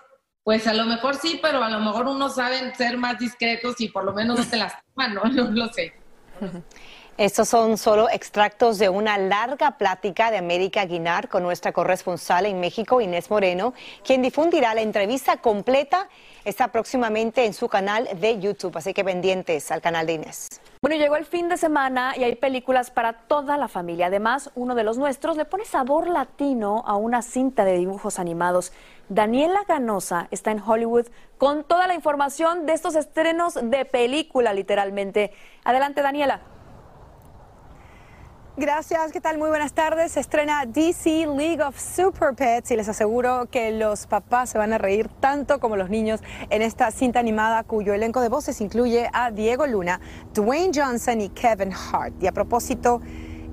pues 0.46 0.68
a 0.68 0.76
lo 0.76 0.86
mejor 0.86 1.16
sí, 1.16 1.40
pero 1.42 1.64
a 1.64 1.70
lo 1.72 1.80
mejor 1.80 2.08
unos 2.08 2.36
saben 2.36 2.74
ser 2.76 2.98
más 2.98 3.18
discretos 3.18 3.82
y 3.82 3.90
por 3.90 4.04
lo 4.04 4.14
menos 4.14 4.38
no 4.38 4.46
te 4.46 4.58
lastiman, 4.58 5.16
¿no? 5.16 5.24
No 5.34 5.50
lo 5.50 5.74
sé. 5.74 5.92
Estos 7.18 7.50
son 7.50 7.78
solo 7.78 8.10
extractos 8.10 8.78
de 8.78 8.90
una 8.90 9.18
larga 9.18 9.78
plática 9.78 10.30
de 10.30 10.38
América 10.38 10.86
Guinar 10.86 11.30
con 11.30 11.42
nuestra 11.42 11.72
corresponsal 11.72 12.46
en 12.46 12.60
México, 12.60 13.02
Inés 13.02 13.32
Moreno, 13.32 13.74
quien 14.04 14.22
difundirá 14.22 14.76
la 14.76 14.82
entrevista 14.82 15.38
completa. 15.38 16.10
Está 16.44 16.68
próximamente 16.68 17.46
en 17.46 17.54
su 17.56 17.68
canal 17.68 18.08
de 18.20 18.40
YouTube, 18.40 18.78
así 18.78 18.94
que 18.94 19.04
pendientes 19.04 19.72
al 19.72 19.82
canal 19.82 20.06
de 20.06 20.14
Inés. 20.14 20.62
Bueno, 20.82 20.98
llegó 20.98 21.16
el 21.16 21.26
fin 21.26 21.50
de 21.50 21.58
semana 21.58 22.14
y 22.16 22.24
hay 22.24 22.36
películas 22.36 22.92
para 22.92 23.14
toda 23.14 23.58
la 23.58 23.68
familia. 23.68 24.08
Además, 24.08 24.52
uno 24.54 24.76
de 24.76 24.84
los 24.84 25.00
nuestros 25.00 25.38
le 25.38 25.46
pone 25.46 25.66
sabor 25.66 26.08
latino 26.08 26.84
a 26.86 26.98
una 26.98 27.24
cinta 27.24 27.66
de 27.66 27.78
dibujos 27.78 28.20
animados. 28.20 28.74
Daniela 29.10 29.62
Ganosa 29.68 30.28
está 30.32 30.52
en 30.52 30.60
Hollywood 30.60 31.08
con 31.38 31.64
toda 31.64 31.88
la 31.88 31.94
información 31.94 32.66
de 32.66 32.74
estos 32.74 32.96
estrenos 32.96 33.54
de 33.62 33.86
película, 33.86 34.54
literalmente. 34.54 35.32
Adelante, 35.64 36.02
Daniela. 36.02 36.42
Gracias, 38.58 39.12
¿qué 39.12 39.20
tal? 39.20 39.38
Muy 39.38 39.50
buenas 39.50 39.74
tardes. 39.74 40.14
Se 40.14 40.22
estrena 40.22 40.66
DC 40.66 41.28
League 41.28 41.62
of 41.62 41.78
Super 41.78 42.34
Pets 42.34 42.72
y 42.72 42.78
les 42.78 42.88
aseguro 42.88 43.48
que 43.52 43.72
los 43.72 44.08
papás 44.08 44.50
se 44.50 44.58
van 44.58 44.72
a 44.72 44.78
reír 44.78 45.10
tanto 45.20 45.60
como 45.60 45.76
los 45.76 45.90
niños 45.90 46.22
en 46.50 46.62
esta 46.62 46.90
cinta 46.90 47.20
animada 47.20 47.64
cuyo 47.64 47.94
elenco 47.94 48.22
de 48.22 48.30
voces 48.30 48.62
incluye 48.62 49.10
a 49.12 49.30
Diego 49.30 49.68
Luna, 49.68 50.00
Dwayne 50.34 50.72
Johnson 50.74 51.20
y 51.20 51.30
Kevin 51.30 51.74
Hart. 51.74 52.14
Y 52.24 52.28
a 52.28 52.32
propósito, 52.32 53.02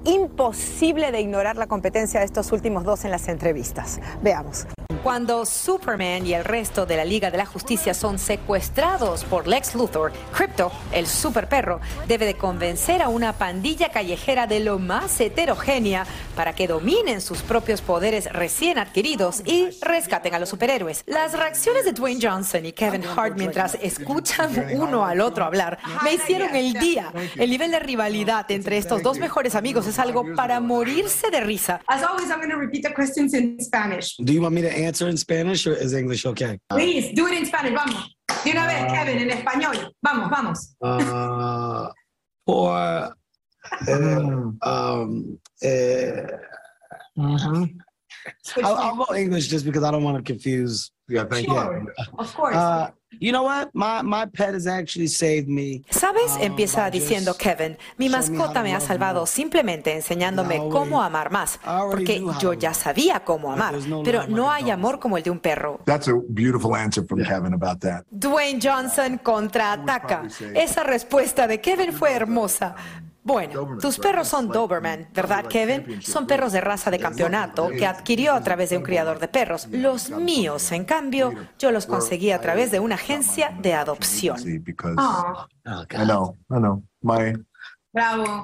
imposible 0.04 1.10
de 1.10 1.20
ignorar 1.20 1.56
la 1.56 1.66
competencia 1.66 2.20
de 2.20 2.26
estos 2.26 2.52
últimos 2.52 2.84
dos 2.84 3.04
en 3.04 3.10
las 3.10 3.26
entrevistas. 3.26 4.00
Veamos. 4.22 4.68
Cuando 5.02 5.44
Superman 5.46 6.26
y 6.26 6.34
el 6.34 6.44
resto 6.44 6.86
de 6.86 6.96
la 6.96 7.04
Liga 7.04 7.30
de 7.30 7.38
la 7.38 7.46
Justicia 7.46 7.94
son 7.94 8.18
secuestrados 8.18 9.24
por 9.24 9.46
Lex 9.46 9.74
Luthor, 9.74 10.12
Crypto, 10.32 10.72
el 10.92 11.06
super 11.06 11.48
perro, 11.48 11.80
debe 12.06 12.26
de 12.26 12.34
convencer 12.34 13.02
a 13.02 13.08
una 13.08 13.32
pandilla 13.32 13.90
callejera 13.90 14.46
de 14.46 14.60
lo 14.60 14.78
más 14.78 15.20
heterogénea 15.20 16.06
para 16.36 16.54
que 16.54 16.66
dominen 16.66 17.20
sus 17.20 17.42
propios 17.42 17.80
poderes 17.80 18.32
recién 18.32 18.78
adquiridos 18.78 19.42
y 19.44 19.68
rescaten 19.80 20.34
a 20.34 20.38
los 20.38 20.48
superhéroes. 20.48 21.02
Las 21.06 21.32
reacciones 21.32 21.84
de 21.84 21.92
Dwayne 21.92 22.20
Johnson 22.22 22.66
y 22.66 22.72
Kevin 22.72 23.04
Hart 23.04 23.36
mientras 23.36 23.76
escuchan 23.80 24.66
uno 24.74 25.04
al 25.04 25.20
otro 25.20 25.44
hablar 25.44 25.78
me 26.02 26.14
hicieron 26.14 26.54
el 26.54 26.72
día. 26.74 27.12
El 27.36 27.50
nivel 27.50 27.70
de 27.70 27.78
rivalidad 27.78 28.50
entre 28.50 28.78
estos 28.78 29.02
dos 29.02 29.18
mejores 29.18 29.54
amigos 29.54 29.86
es 29.86 29.98
algo 29.98 30.24
para 30.34 30.60
morirse 30.60 31.30
de 31.30 31.40
risa. 31.40 31.80
As 31.86 32.02
always, 32.02 32.30
I'm 32.30 32.38
going 32.38 32.50
to 32.50 32.56
repeat 32.56 32.82
the 32.82 32.94
questions 32.94 33.34
in 33.34 33.58
Spanish. 33.60 34.16
Do 34.18 34.32
you 34.32 34.42
want 34.42 34.54
me 34.54 34.62
to 34.62 34.68
answer 34.84 35.08
in 35.08 35.16
Spanish 35.16 35.66
or 35.66 35.74
is 35.74 35.92
English 35.92 36.26
okay? 36.26 36.58
Please, 36.70 37.12
do 37.14 37.26
it 37.26 37.38
in 37.38 37.46
Spanish. 37.46 37.74
Vamos. 37.74 38.14
De 38.44 38.50
una 38.50 38.66
vez, 38.66 38.92
Kevin, 38.92 39.18
en 39.18 39.30
español. 39.30 39.94
Vamos, 40.02 40.30
vamos. 40.30 40.74
Uh, 40.80 41.88
por 42.44 42.72
uh, 42.72 43.10
um, 44.64 45.38
uh, 45.62 46.26
I'll, 48.62 48.76
I'll 48.76 48.96
go 48.96 49.14
English 49.14 49.48
just 49.48 49.64
because 49.64 49.82
I 49.84 49.90
don't 49.90 50.04
want 50.04 50.16
to 50.16 50.22
confuse. 50.22 50.90
Yeah, 51.08 51.24
thank 51.24 51.46
Sure, 51.46 51.84
of 52.18 52.34
course. 52.34 52.56
Uh, 52.56 52.90
you 53.20 53.32
know 53.32 53.42
what? 53.42 53.74
My 53.74 54.02
my 54.02 54.24
pet 54.26 54.54
has 54.54 54.66
actually 54.66 55.08
saved 55.08 55.48
me. 55.48 55.82
¿Sabes? 55.90 56.36
Empieza 56.40 56.90
diciendo 56.90 57.36
Kevin, 57.36 57.76
mi 57.98 58.08
mascota 58.08 58.62
me 58.62 58.74
ha 58.74 58.80
salvado 58.80 59.26
simplemente 59.26 59.92
enseñándome 59.92 60.56
cómo 60.70 61.02
amar 61.02 61.30
más, 61.30 61.58
porque 61.90 62.24
yo 62.40 62.54
ya 62.54 62.72
sabía 62.72 63.20
cómo 63.20 63.52
amar, 63.52 63.74
pero 64.04 64.26
no 64.28 64.50
hay 64.50 64.70
amor 64.70 64.98
como 64.98 65.16
el 65.18 65.22
de 65.22 65.30
un 65.30 65.40
perro. 65.40 65.80
That's 65.84 66.08
a 66.08 66.14
beautiful 66.28 66.74
answer 66.74 67.04
from 67.04 67.22
Kevin 67.24 67.52
about 67.52 67.80
that. 67.80 68.04
Dwayne 68.10 68.60
Johnson 68.62 69.18
contraataca. 69.18 70.22
Esa 70.54 70.82
respuesta 70.84 71.46
de 71.46 71.60
Kevin 71.60 71.92
fue 71.92 72.12
hermosa. 72.12 72.74
Bueno, 73.24 73.78
tus 73.80 73.98
perros 73.98 74.26
son 74.26 74.48
Doberman, 74.48 75.08
¿verdad, 75.14 75.46
Kevin? 75.46 76.02
Son 76.02 76.26
perros 76.26 76.52
de 76.52 76.60
raza 76.60 76.90
de 76.90 76.98
campeonato 76.98 77.68
que 77.70 77.86
adquirió 77.86 78.34
a 78.34 78.42
través 78.42 78.70
de 78.70 78.76
un 78.76 78.82
criador 78.82 79.18
de 79.18 79.28
perros. 79.28 79.68
Los 79.70 80.10
míos, 80.10 80.72
en 80.72 80.84
cambio, 80.84 81.32
yo 81.58 81.70
los 81.70 81.86
conseguí 81.86 82.30
a 82.32 82.40
través 82.40 82.70
de 82.70 82.80
una 82.80 82.96
agencia 82.96 83.56
de 83.60 83.74
adopción. 83.74 84.36
Oh, 84.98 85.46
I 85.64 86.04
know, 86.04 86.36
I 86.50 86.58
know. 86.58 86.82
My 87.00 87.34
bravo. 87.92 88.42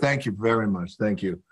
Thank 0.00 0.24
you 0.24 0.32
very 0.36 0.66
much. 0.66 0.96
Thank 0.96 1.22
you. 1.22 1.42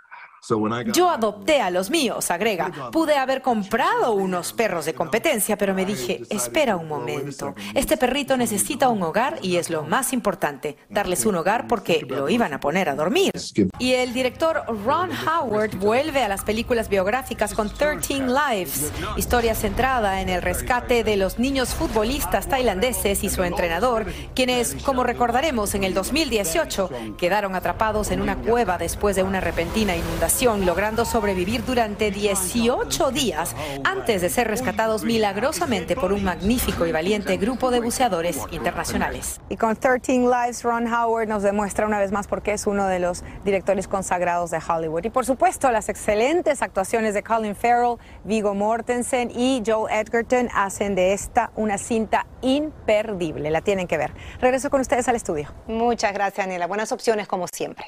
Yo 0.93 1.09
adopté 1.09 1.63
a 1.63 1.71
los 1.71 1.89
míos, 1.89 2.31
agrega. 2.31 2.91
Pude 2.93 3.17
haber 3.17 3.41
comprado 3.41 4.13
unos 4.13 4.53
perros 4.53 4.85
de 4.85 4.95
competencia, 4.95 5.57
pero 5.57 5.73
me 5.73 5.87
dije, 5.87 6.21
espera 6.29 6.77
un 6.77 6.87
momento. 6.87 7.55
Este 7.73 7.97
perrito 7.97 8.37
necesita 8.37 8.91
un 8.91 9.03
hogar 9.03 9.39
y 9.41 9.57
es 9.57 9.71
lo 9.71 9.85
más 9.85 10.13
importante, 10.13 10.77
darles 10.91 11.25
un 11.25 11.37
hogar 11.37 11.67
porque 11.67 12.07
lo 12.07 12.29
iban 12.29 12.53
a 12.53 12.61
poner 12.61 12.91
a 12.91 12.95
dormir. 12.95 13.33
Y 13.79 13.93
el 13.93 14.13
director 14.13 14.65
Ron 14.85 15.11
Howard 15.27 15.77
vuelve 15.77 16.23
a 16.23 16.29
las 16.29 16.45
películas 16.45 16.91
biográficas 16.91 17.55
con 17.55 17.71
13 17.73 18.27
Lives, 18.27 18.93
historia 19.17 19.55
centrada 19.55 20.21
en 20.21 20.29
el 20.29 20.43
rescate 20.43 21.05
de 21.05 21.17
los 21.17 21.39
niños 21.39 21.71
futbolistas 21.71 22.49
tailandeses 22.49 23.25
y 23.25 23.31
su 23.31 23.45
entrenador, 23.45 24.05
quienes, 24.35 24.75
como 24.85 25.05
recordaremos, 25.05 25.75
en 25.75 25.85
el 25.85 25.95
2018 25.95 26.91
quedaron 27.17 27.55
atrapados 27.55 28.11
en 28.11 28.21
una 28.21 28.37
cueva 28.37 28.77
después 28.77 29.17
de 29.17 29.23
una 29.23 29.41
repentina 29.41 29.97
inundación 29.97 30.34
logrando 30.43 31.05
sobrevivir 31.05 31.65
durante 31.65 32.11
18 32.11 33.11
días 33.13 33.55
antes 33.85 34.21
de 34.21 34.29
ser 34.29 34.49
rescatados 34.49 35.05
milagrosamente 35.05 35.95
por 35.95 36.13
un 36.13 36.25
magnífico 36.25 36.87
y 36.87 36.93
valiente 36.93 37.37
grupo 37.37 37.71
de 37.71 37.79
buceadores 37.79 38.41
internacionales. 38.51 39.41
Y 39.49 39.57
con 39.57 39.77
13 39.77 40.29
Lives, 40.29 40.65
Ron 40.65 40.93
Howard 40.93 41.29
nos 41.29 41.45
demuestra 41.45 41.87
una 41.87 42.01
vez 42.01 42.11
más 42.11 42.27
por 42.27 42.43
qué 42.43 42.53
es 42.53 42.67
uno 42.67 42.89
de 42.89 42.99
los 42.99 43.23
directores 43.45 43.87
consagrados 43.87 44.51
de 44.51 44.59
Hollywood. 44.59 45.05
Y 45.05 45.11
por 45.11 45.25
supuesto, 45.25 45.71
las 45.71 45.89
excelentes 45.89 46.63
actuaciones 46.63 47.15
de 47.15 47.23
Colin 47.23 47.55
Farrell, 47.55 47.97
Vigo 48.25 48.55
Mortensen 48.55 49.31
y 49.31 49.63
Joel 49.65 49.95
Edgerton 49.95 50.49
hacen 50.53 50.97
de 50.97 51.13
esta 51.13 51.53
una 51.55 51.79
cinta 51.79 52.27
imperdible. 52.43 53.51
La 53.51 53.61
tienen 53.61 53.87
que 53.87 53.97
ver. 53.97 54.13
Regreso 54.41 54.69
con 54.69 54.81
ustedes 54.81 55.07
al 55.07 55.15
estudio. 55.15 55.49
Muchas 55.69 56.13
gracias, 56.13 56.45
Daniela. 56.45 56.67
Buenas 56.67 56.91
opciones 56.91 57.29
como 57.29 57.47
siempre. 57.47 57.87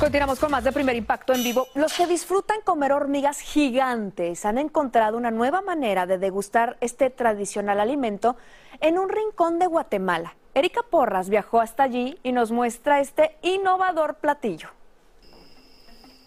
Continuamos 0.00 0.38
con 0.38 0.50
más 0.50 0.64
de 0.64 0.72
Primer 0.72 0.96
Impacto 0.96 1.34
en 1.34 1.44
vivo. 1.44 1.68
Los 1.74 1.92
que 1.92 2.06
disfrutan 2.06 2.62
comer 2.64 2.90
hormigas 2.92 3.40
gigantes 3.40 4.46
han 4.46 4.56
encontrado 4.56 5.18
una 5.18 5.30
nueva 5.30 5.60
manera 5.60 6.06
de 6.06 6.16
degustar 6.16 6.78
este 6.80 7.10
tradicional 7.10 7.78
alimento 7.78 8.36
en 8.80 8.98
un 8.98 9.10
rincón 9.10 9.58
de 9.58 9.66
Guatemala. 9.66 10.36
Erika 10.54 10.80
Porras 10.88 11.28
viajó 11.28 11.60
hasta 11.60 11.82
allí 11.82 12.18
y 12.22 12.32
nos 12.32 12.50
muestra 12.50 13.00
este 13.00 13.36
innovador 13.42 14.14
platillo. 14.14 14.70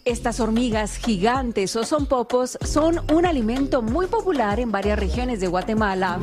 Estas 0.05 0.39
hormigas 0.39 0.97
gigantes 0.97 1.75
o 1.75 1.83
son 1.83 2.05
popos 2.05 2.59
son 2.62 3.01
un 3.12 3.25
alimento 3.25 3.81
muy 3.81 4.05
popular 4.05 4.59
en 4.59 4.71
varias 4.71 4.99
regiones 4.99 5.39
de 5.39 5.47
Guatemala. 5.47 6.19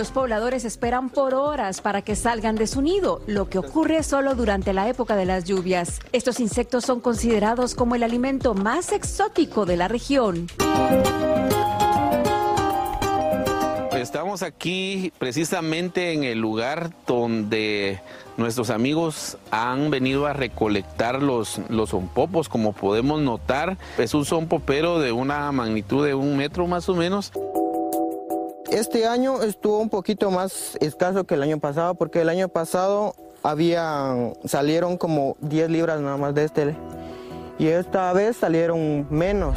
Los 0.00 0.12
pobladores 0.12 0.64
esperan 0.64 1.10
por 1.10 1.34
horas 1.34 1.82
para 1.82 2.00
que 2.00 2.16
salgan 2.16 2.56
de 2.56 2.66
su 2.66 2.80
nido, 2.80 3.20
lo 3.26 3.50
que 3.50 3.58
ocurre 3.58 4.02
solo 4.02 4.34
durante 4.34 4.72
la 4.72 4.88
época 4.88 5.14
de 5.14 5.26
las 5.26 5.44
lluvias. 5.44 6.00
Estos 6.12 6.40
insectos 6.40 6.86
son 6.86 7.00
considerados 7.00 7.74
como 7.74 7.96
el 7.96 8.02
alimento 8.02 8.54
más 8.54 8.92
exótico 8.92 9.66
de 9.66 9.76
la 9.76 9.88
región. 9.88 10.46
Estamos 13.92 14.42
aquí 14.42 15.12
precisamente 15.18 16.14
en 16.14 16.24
el 16.24 16.38
lugar 16.38 16.94
donde 17.06 18.00
nuestros 18.38 18.70
amigos 18.70 19.36
han 19.50 19.90
venido 19.90 20.26
a 20.26 20.32
recolectar 20.32 21.22
los, 21.22 21.60
los 21.68 21.90
zompopos. 21.90 22.48
Como 22.48 22.72
podemos 22.72 23.20
notar, 23.20 23.76
es 23.98 24.14
un 24.14 24.24
zompopero 24.24 24.98
de 24.98 25.12
una 25.12 25.52
magnitud 25.52 26.06
de 26.06 26.14
un 26.14 26.38
metro 26.38 26.66
más 26.66 26.88
o 26.88 26.94
menos. 26.94 27.32
Este 28.70 29.04
año 29.04 29.42
estuvo 29.42 29.78
un 29.78 29.88
poquito 29.88 30.30
más 30.30 30.76
escaso 30.80 31.24
que 31.24 31.34
el 31.34 31.42
año 31.42 31.58
pasado 31.58 31.96
porque 31.96 32.20
el 32.20 32.28
año 32.28 32.48
pasado 32.48 33.16
había, 33.42 34.14
salieron 34.44 34.96
como 34.96 35.36
10 35.40 35.70
libras 35.70 36.00
nada 36.00 36.16
más 36.16 36.34
de 36.34 36.44
este 36.44 36.76
y 37.58 37.66
esta 37.66 38.12
vez 38.12 38.36
salieron 38.36 39.08
menos. 39.10 39.56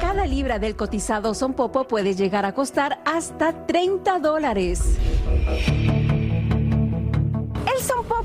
Cada 0.00 0.26
libra 0.26 0.58
del 0.58 0.74
cotizado 0.74 1.32
son 1.32 1.54
popo 1.54 1.86
puede 1.86 2.14
llegar 2.14 2.44
a 2.44 2.52
costar 2.52 2.98
hasta 3.04 3.64
30 3.66 4.18
dólares. 4.18 4.80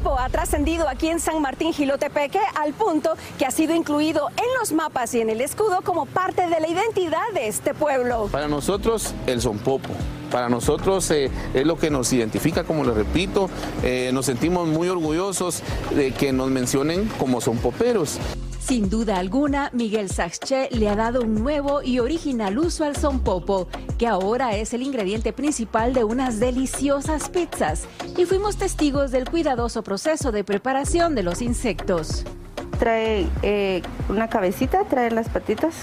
Ha 0.03 0.29
trascendido 0.29 0.87
aquí 0.89 1.07
en 1.07 1.19
San 1.19 1.41
Martín 1.41 1.73
Gilotepeque 1.73 2.39
al 2.59 2.73
punto 2.73 3.11
que 3.37 3.45
ha 3.45 3.51
sido 3.51 3.75
incluido 3.75 4.29
en 4.29 4.45
los 4.59 4.71
mapas 4.71 5.13
y 5.13 5.21
en 5.21 5.29
el 5.29 5.41
escudo 5.41 5.81
como 5.83 6.05
parte 6.05 6.47
de 6.47 6.59
la 6.59 6.67
identidad 6.67 7.21
de 7.33 7.47
este 7.47 7.73
pueblo. 7.73 8.27
Para 8.31 8.47
nosotros, 8.47 9.13
el 9.27 9.41
sonpopo. 9.41 9.89
Para 10.31 10.49
nosotros 10.49 11.09
eh, 11.11 11.29
es 11.53 11.65
lo 11.65 11.77
que 11.77 11.89
nos 11.89 12.11
identifica, 12.13 12.63
como 12.63 12.83
les 12.83 12.95
repito, 12.95 13.49
eh, 13.83 14.09
nos 14.13 14.25
sentimos 14.25 14.67
muy 14.67 14.89
orgullosos 14.89 15.61
de 15.95 16.11
que 16.11 16.33
nos 16.33 16.49
mencionen 16.49 17.09
como 17.19 17.41
sonpoperos. 17.41 18.17
Sin 18.61 18.91
duda 18.91 19.17
alguna, 19.17 19.71
Miguel 19.73 20.09
Saché 20.09 20.69
le 20.71 20.87
ha 20.87 20.95
dado 20.95 21.23
un 21.23 21.33
nuevo 21.33 21.81
y 21.81 21.97
original 21.97 22.59
uso 22.59 22.85
al 22.85 22.95
sonpopo, 22.95 23.67
que 23.97 24.05
ahora 24.05 24.55
es 24.55 24.73
el 24.75 24.83
ingrediente 24.83 25.33
principal 25.33 25.93
de 25.93 26.03
unas 26.03 26.39
deliciosas 26.39 27.27
pizzas. 27.29 27.87
Y 28.15 28.25
fuimos 28.25 28.57
testigos 28.57 29.09
del 29.09 29.27
cuidadoso 29.27 29.81
proceso 29.81 30.31
de 30.31 30.43
preparación 30.43 31.15
de 31.15 31.23
los 31.23 31.41
insectos. 31.41 32.23
Trae 32.77 33.27
eh, 33.41 33.81
una 34.09 34.29
cabecita, 34.29 34.85
trae 34.85 35.09
las 35.09 35.27
patitas, 35.27 35.73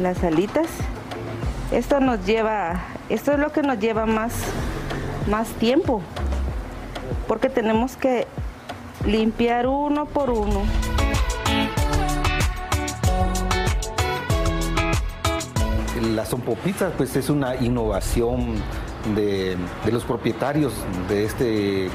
las 0.00 0.22
alitas. 0.24 0.66
Esto 1.70 2.00
nos 2.00 2.26
lleva, 2.26 2.82
esto 3.08 3.32
es 3.32 3.38
lo 3.38 3.52
que 3.52 3.62
nos 3.62 3.78
lleva 3.78 4.04
más, 4.04 4.34
más 5.30 5.48
tiempo, 5.52 6.02
porque 7.28 7.48
tenemos 7.48 7.96
que 7.96 8.26
limpiar 9.06 9.68
uno 9.68 10.06
por 10.06 10.28
uno. 10.28 10.64
La 16.02 16.26
Sonpopizza 16.26 16.90
pues 16.96 17.14
es 17.16 17.30
una 17.30 17.54
innovación 17.56 18.56
de, 19.14 19.56
de, 19.84 19.92
los 19.92 20.04
propietarios 20.04 20.72
de 21.08 21.24
este 21.24 21.88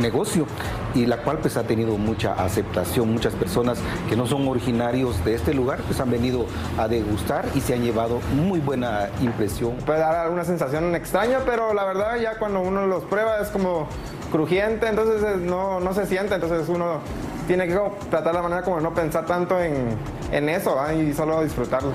negocio 0.00 0.46
y 0.94 1.06
la 1.06 1.18
cual 1.18 1.38
pues 1.38 1.56
ha 1.56 1.64
tenido 1.64 1.98
mucha 1.98 2.32
aceptación. 2.32 3.12
Muchas 3.12 3.34
personas 3.34 3.78
que 4.08 4.16
no 4.16 4.26
son 4.26 4.48
originarios 4.48 5.22
de 5.24 5.34
este 5.34 5.52
lugar 5.54 5.80
pues 5.86 6.00
han 6.00 6.10
venido 6.10 6.46
a 6.78 6.88
degustar 6.88 7.44
y 7.54 7.60
se 7.60 7.74
han 7.74 7.82
llevado 7.82 8.20
muy 8.34 8.60
buena 8.60 9.10
impresión. 9.20 9.76
Puede 9.84 10.00
dar 10.00 10.30
una 10.30 10.44
sensación 10.44 10.94
extraña, 10.94 11.40
pero 11.44 11.74
la 11.74 11.84
verdad 11.84 12.16
ya 12.20 12.38
cuando 12.38 12.60
uno 12.60 12.86
los 12.86 13.04
prueba 13.04 13.38
es 13.40 13.48
como 13.48 13.86
crujiente, 14.30 14.88
entonces 14.88 15.38
no, 15.40 15.78
no 15.80 15.92
se 15.92 16.06
siente, 16.06 16.34
entonces 16.34 16.68
uno 16.68 17.00
tiene 17.46 17.66
que 17.66 17.78
tratar 18.10 18.34
la 18.34 18.42
manera 18.42 18.62
como 18.62 18.80
no 18.80 18.94
pensar 18.94 19.26
tanto 19.26 19.60
en, 19.60 19.98
en 20.32 20.48
eso 20.48 20.76
¿eh? 20.88 21.10
y 21.10 21.12
solo 21.12 21.42
disfrutarlo. 21.42 21.92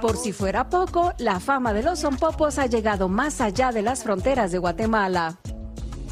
Por 0.00 0.16
si 0.16 0.32
fuera 0.32 0.68
poco, 0.68 1.12
la 1.18 1.40
fama 1.40 1.72
de 1.72 1.82
los 1.82 1.98
sonpopos 1.98 2.58
ha 2.58 2.66
llegado 2.66 3.08
más 3.08 3.40
allá 3.40 3.72
de 3.72 3.82
las 3.82 4.04
fronteras 4.04 4.52
de 4.52 4.58
Guatemala. 4.58 5.36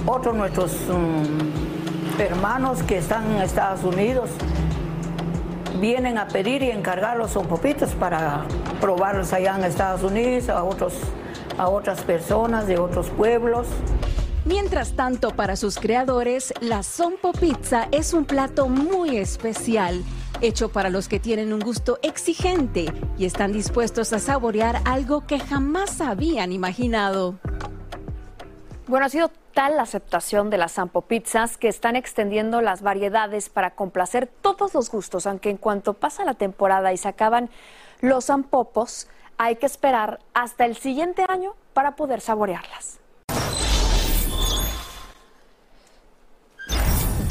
Otros 0.05 0.35
nuestros 0.35 0.73
um, 0.91 2.21
hermanos 2.21 2.83
que 2.83 2.99
están 2.99 3.31
en 3.31 3.43
Estados 3.43 3.85
Unidos 3.85 4.31
vienen 5.81 6.19
a 6.19 6.27
pedir 6.27 6.63
y 6.63 6.71
encargar 6.71 7.17
los 7.17 7.31
sonpopitos 7.31 7.91
para 7.91 8.45
probarlos 8.81 9.33
allá 9.33 9.57
en 9.57 9.65
Estados 9.65 10.03
Unidos 10.03 10.49
a, 10.49 10.65
otros, 10.65 10.95
a 11.57 11.69
otras 11.69 12.01
personas 12.03 12.67
de 12.67 12.79
otros 12.79 13.11
pueblos. 13.11 13.69
Mientras 14.45 14.97
tanto, 14.97 15.31
para 15.31 15.55
sus 15.55 15.79
creadores, 15.79 16.53
la 16.61 16.83
Sompo 16.83 17.31
Pizza 17.33 17.87
es 17.93 18.13
un 18.13 18.25
plato 18.25 18.69
muy 18.69 19.17
especial, 19.17 20.03
hecho 20.43 20.71
para 20.71 20.91
los 20.91 21.09
que 21.09 21.21
tienen 21.21 21.53
un 21.53 21.61
gusto 21.61 21.99
exigente 22.03 22.93
y 23.17 23.25
están 23.25 23.53
dispuestos 23.53 24.13
a 24.13 24.19
saborear 24.19 24.81
algo 24.85 25.27
que 25.27 25.39
jamás 25.39 26.01
habían 26.01 26.53
imaginado. 26.53 27.37
Bueno, 28.89 29.07
ha 29.07 29.09
sido 29.09 29.31
tal 29.55 29.77
la 29.77 29.83
aceptación 29.83 30.51
de 30.51 30.59
las 30.59 30.73
Sampo 30.73 31.03
Pizzas 31.03 31.57
que 31.57 31.69
están 31.69 31.95
extendiendo 31.95 32.61
las 32.61 32.83
variedades 32.83 33.49
para 33.49 33.71
complacer 33.71 34.27
todos 34.27 34.75
los 34.75 34.91
gustos, 34.91 35.27
aunque 35.27 35.51
en 35.51 35.57
cuanto 35.57 35.95
pasa 35.95 36.25
la 36.25 36.35
temporada 36.35 36.93
y 36.93 36.97
se 36.97 37.09
acaban 37.09 37.49
los 38.01 38.27
zampopos, 38.27 39.09
hay 39.39 39.57
que 39.57 39.67
esperar 39.67 40.19
hasta 40.35 40.65
el 40.65 40.77
siguiente 40.77 41.25
año 41.29 41.55
para 41.73 41.97
poder 41.97 42.21
saborearlas. 42.21 43.02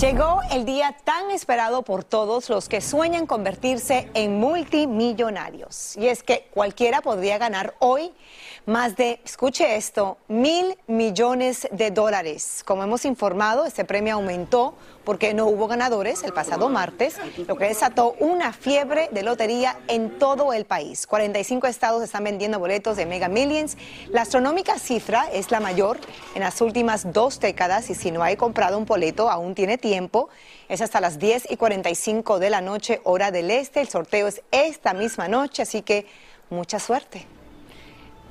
Llegó 0.01 0.39
el 0.49 0.65
día 0.65 0.95
tan 1.03 1.29
esperado 1.29 1.83
por 1.83 2.03
todos 2.03 2.49
los 2.49 2.67
que 2.67 2.81
sueñan 2.81 3.27
convertirse 3.27 4.09
en 4.15 4.39
multimillonarios. 4.39 5.95
Y 5.95 6.07
es 6.07 6.23
que 6.23 6.47
cualquiera 6.51 7.01
podría 7.01 7.37
ganar 7.37 7.75
hoy 7.77 8.11
más 8.65 8.95
de, 8.95 9.21
escuche 9.23 9.75
esto, 9.75 10.17
mil 10.27 10.75
millones 10.87 11.67
de 11.71 11.91
dólares. 11.91 12.63
Como 12.65 12.81
hemos 12.81 13.05
informado, 13.05 13.63
este 13.63 13.85
premio 13.85 14.15
aumentó 14.15 14.73
porque 15.11 15.33
no 15.33 15.45
hubo 15.47 15.67
ganadores 15.67 16.23
el 16.23 16.31
pasado 16.31 16.69
martes, 16.69 17.17
lo 17.45 17.57
que 17.57 17.65
desató 17.65 18.15
una 18.19 18.53
fiebre 18.53 19.09
de 19.11 19.23
lotería 19.23 19.77
en 19.89 20.17
todo 20.17 20.53
el 20.53 20.63
país. 20.63 21.05
45 21.05 21.67
estados 21.67 22.01
están 22.01 22.23
vendiendo 22.23 22.59
boletos 22.59 22.95
de 22.95 23.05
Mega 23.05 23.27
Millions. 23.27 23.75
La 24.07 24.21
astronómica 24.21 24.79
cifra 24.79 25.25
es 25.33 25.51
la 25.51 25.59
mayor 25.59 25.99
en 26.33 26.43
las 26.43 26.61
últimas 26.61 27.11
dos 27.11 27.41
décadas 27.41 27.89
y 27.89 27.93
si 27.93 28.09
no 28.09 28.23
hay 28.23 28.37
comprado 28.37 28.77
un 28.77 28.85
boleto 28.85 29.29
aún 29.29 29.53
tiene 29.53 29.77
tiempo. 29.77 30.29
Es 30.69 30.79
hasta 30.79 31.01
las 31.01 31.19
10 31.19 31.51
y 31.51 31.57
45 31.57 32.39
de 32.39 32.49
la 32.49 32.61
noche, 32.61 33.01
hora 33.03 33.31
del 33.31 33.51
este. 33.51 33.81
El 33.81 33.89
sorteo 33.89 34.29
es 34.29 34.41
esta 34.51 34.93
misma 34.93 35.27
noche, 35.27 35.63
así 35.63 35.81
que 35.81 36.05
mucha 36.49 36.79
suerte. 36.79 37.27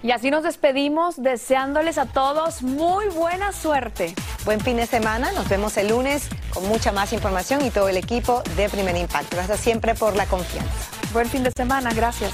Y 0.03 0.13
así 0.13 0.31
nos 0.31 0.45
despedimos 0.45 1.23
deseándoles 1.23 1.99
a 1.99 2.07
todos 2.07 2.63
muy 2.63 3.09
buena 3.09 3.53
suerte. 3.53 4.15
Buen 4.45 4.61
fin 4.61 4.79
de 4.79 4.87
semana, 4.87 5.33
nos 5.33 5.49
vemos 5.49 5.77
el 5.77 5.89
lunes 5.89 6.29
con 6.53 6.67
mucha 6.67 6.93
más 6.93 7.13
información 7.13 7.65
y 7.65 7.71
todo 7.71 7.89
el 7.89 7.99
equipo 7.99 8.43
de 8.57 8.69
Primer 8.71 8.97
Impacto. 8.97 9.37
Gracias 9.37 9.61
siempre 9.61 9.95
por 9.95 10.17
la 10.17 10.27
confianza. 10.27 10.71
Buen 11.13 11.29
fin 11.29 11.43
de 11.43 11.51
semana, 11.51 11.93
gracias. 11.93 12.33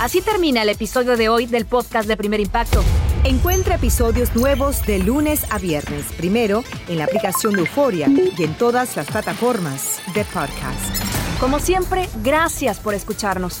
Así 0.00 0.22
termina 0.22 0.62
el 0.62 0.68
episodio 0.70 1.16
de 1.16 1.28
hoy 1.28 1.46
del 1.46 1.66
podcast 1.66 2.08
de 2.08 2.16
Primer 2.16 2.40
Impacto. 2.40 2.82
Encuentra 3.24 3.74
episodios 3.74 4.34
nuevos 4.34 4.84
de 4.86 4.98
lunes 4.98 5.44
a 5.50 5.58
viernes, 5.58 6.06
primero 6.16 6.64
en 6.88 6.98
la 6.98 7.04
aplicación 7.04 7.54
de 7.54 7.60
Euforia 7.60 8.08
y 8.08 8.42
en 8.42 8.54
todas 8.54 8.96
las 8.96 9.06
plataformas 9.06 10.00
de 10.14 10.24
podcast. 10.24 11.04
Como 11.38 11.58
siempre, 11.58 12.08
gracias 12.22 12.78
por 12.78 12.94
escucharnos. 12.94 13.60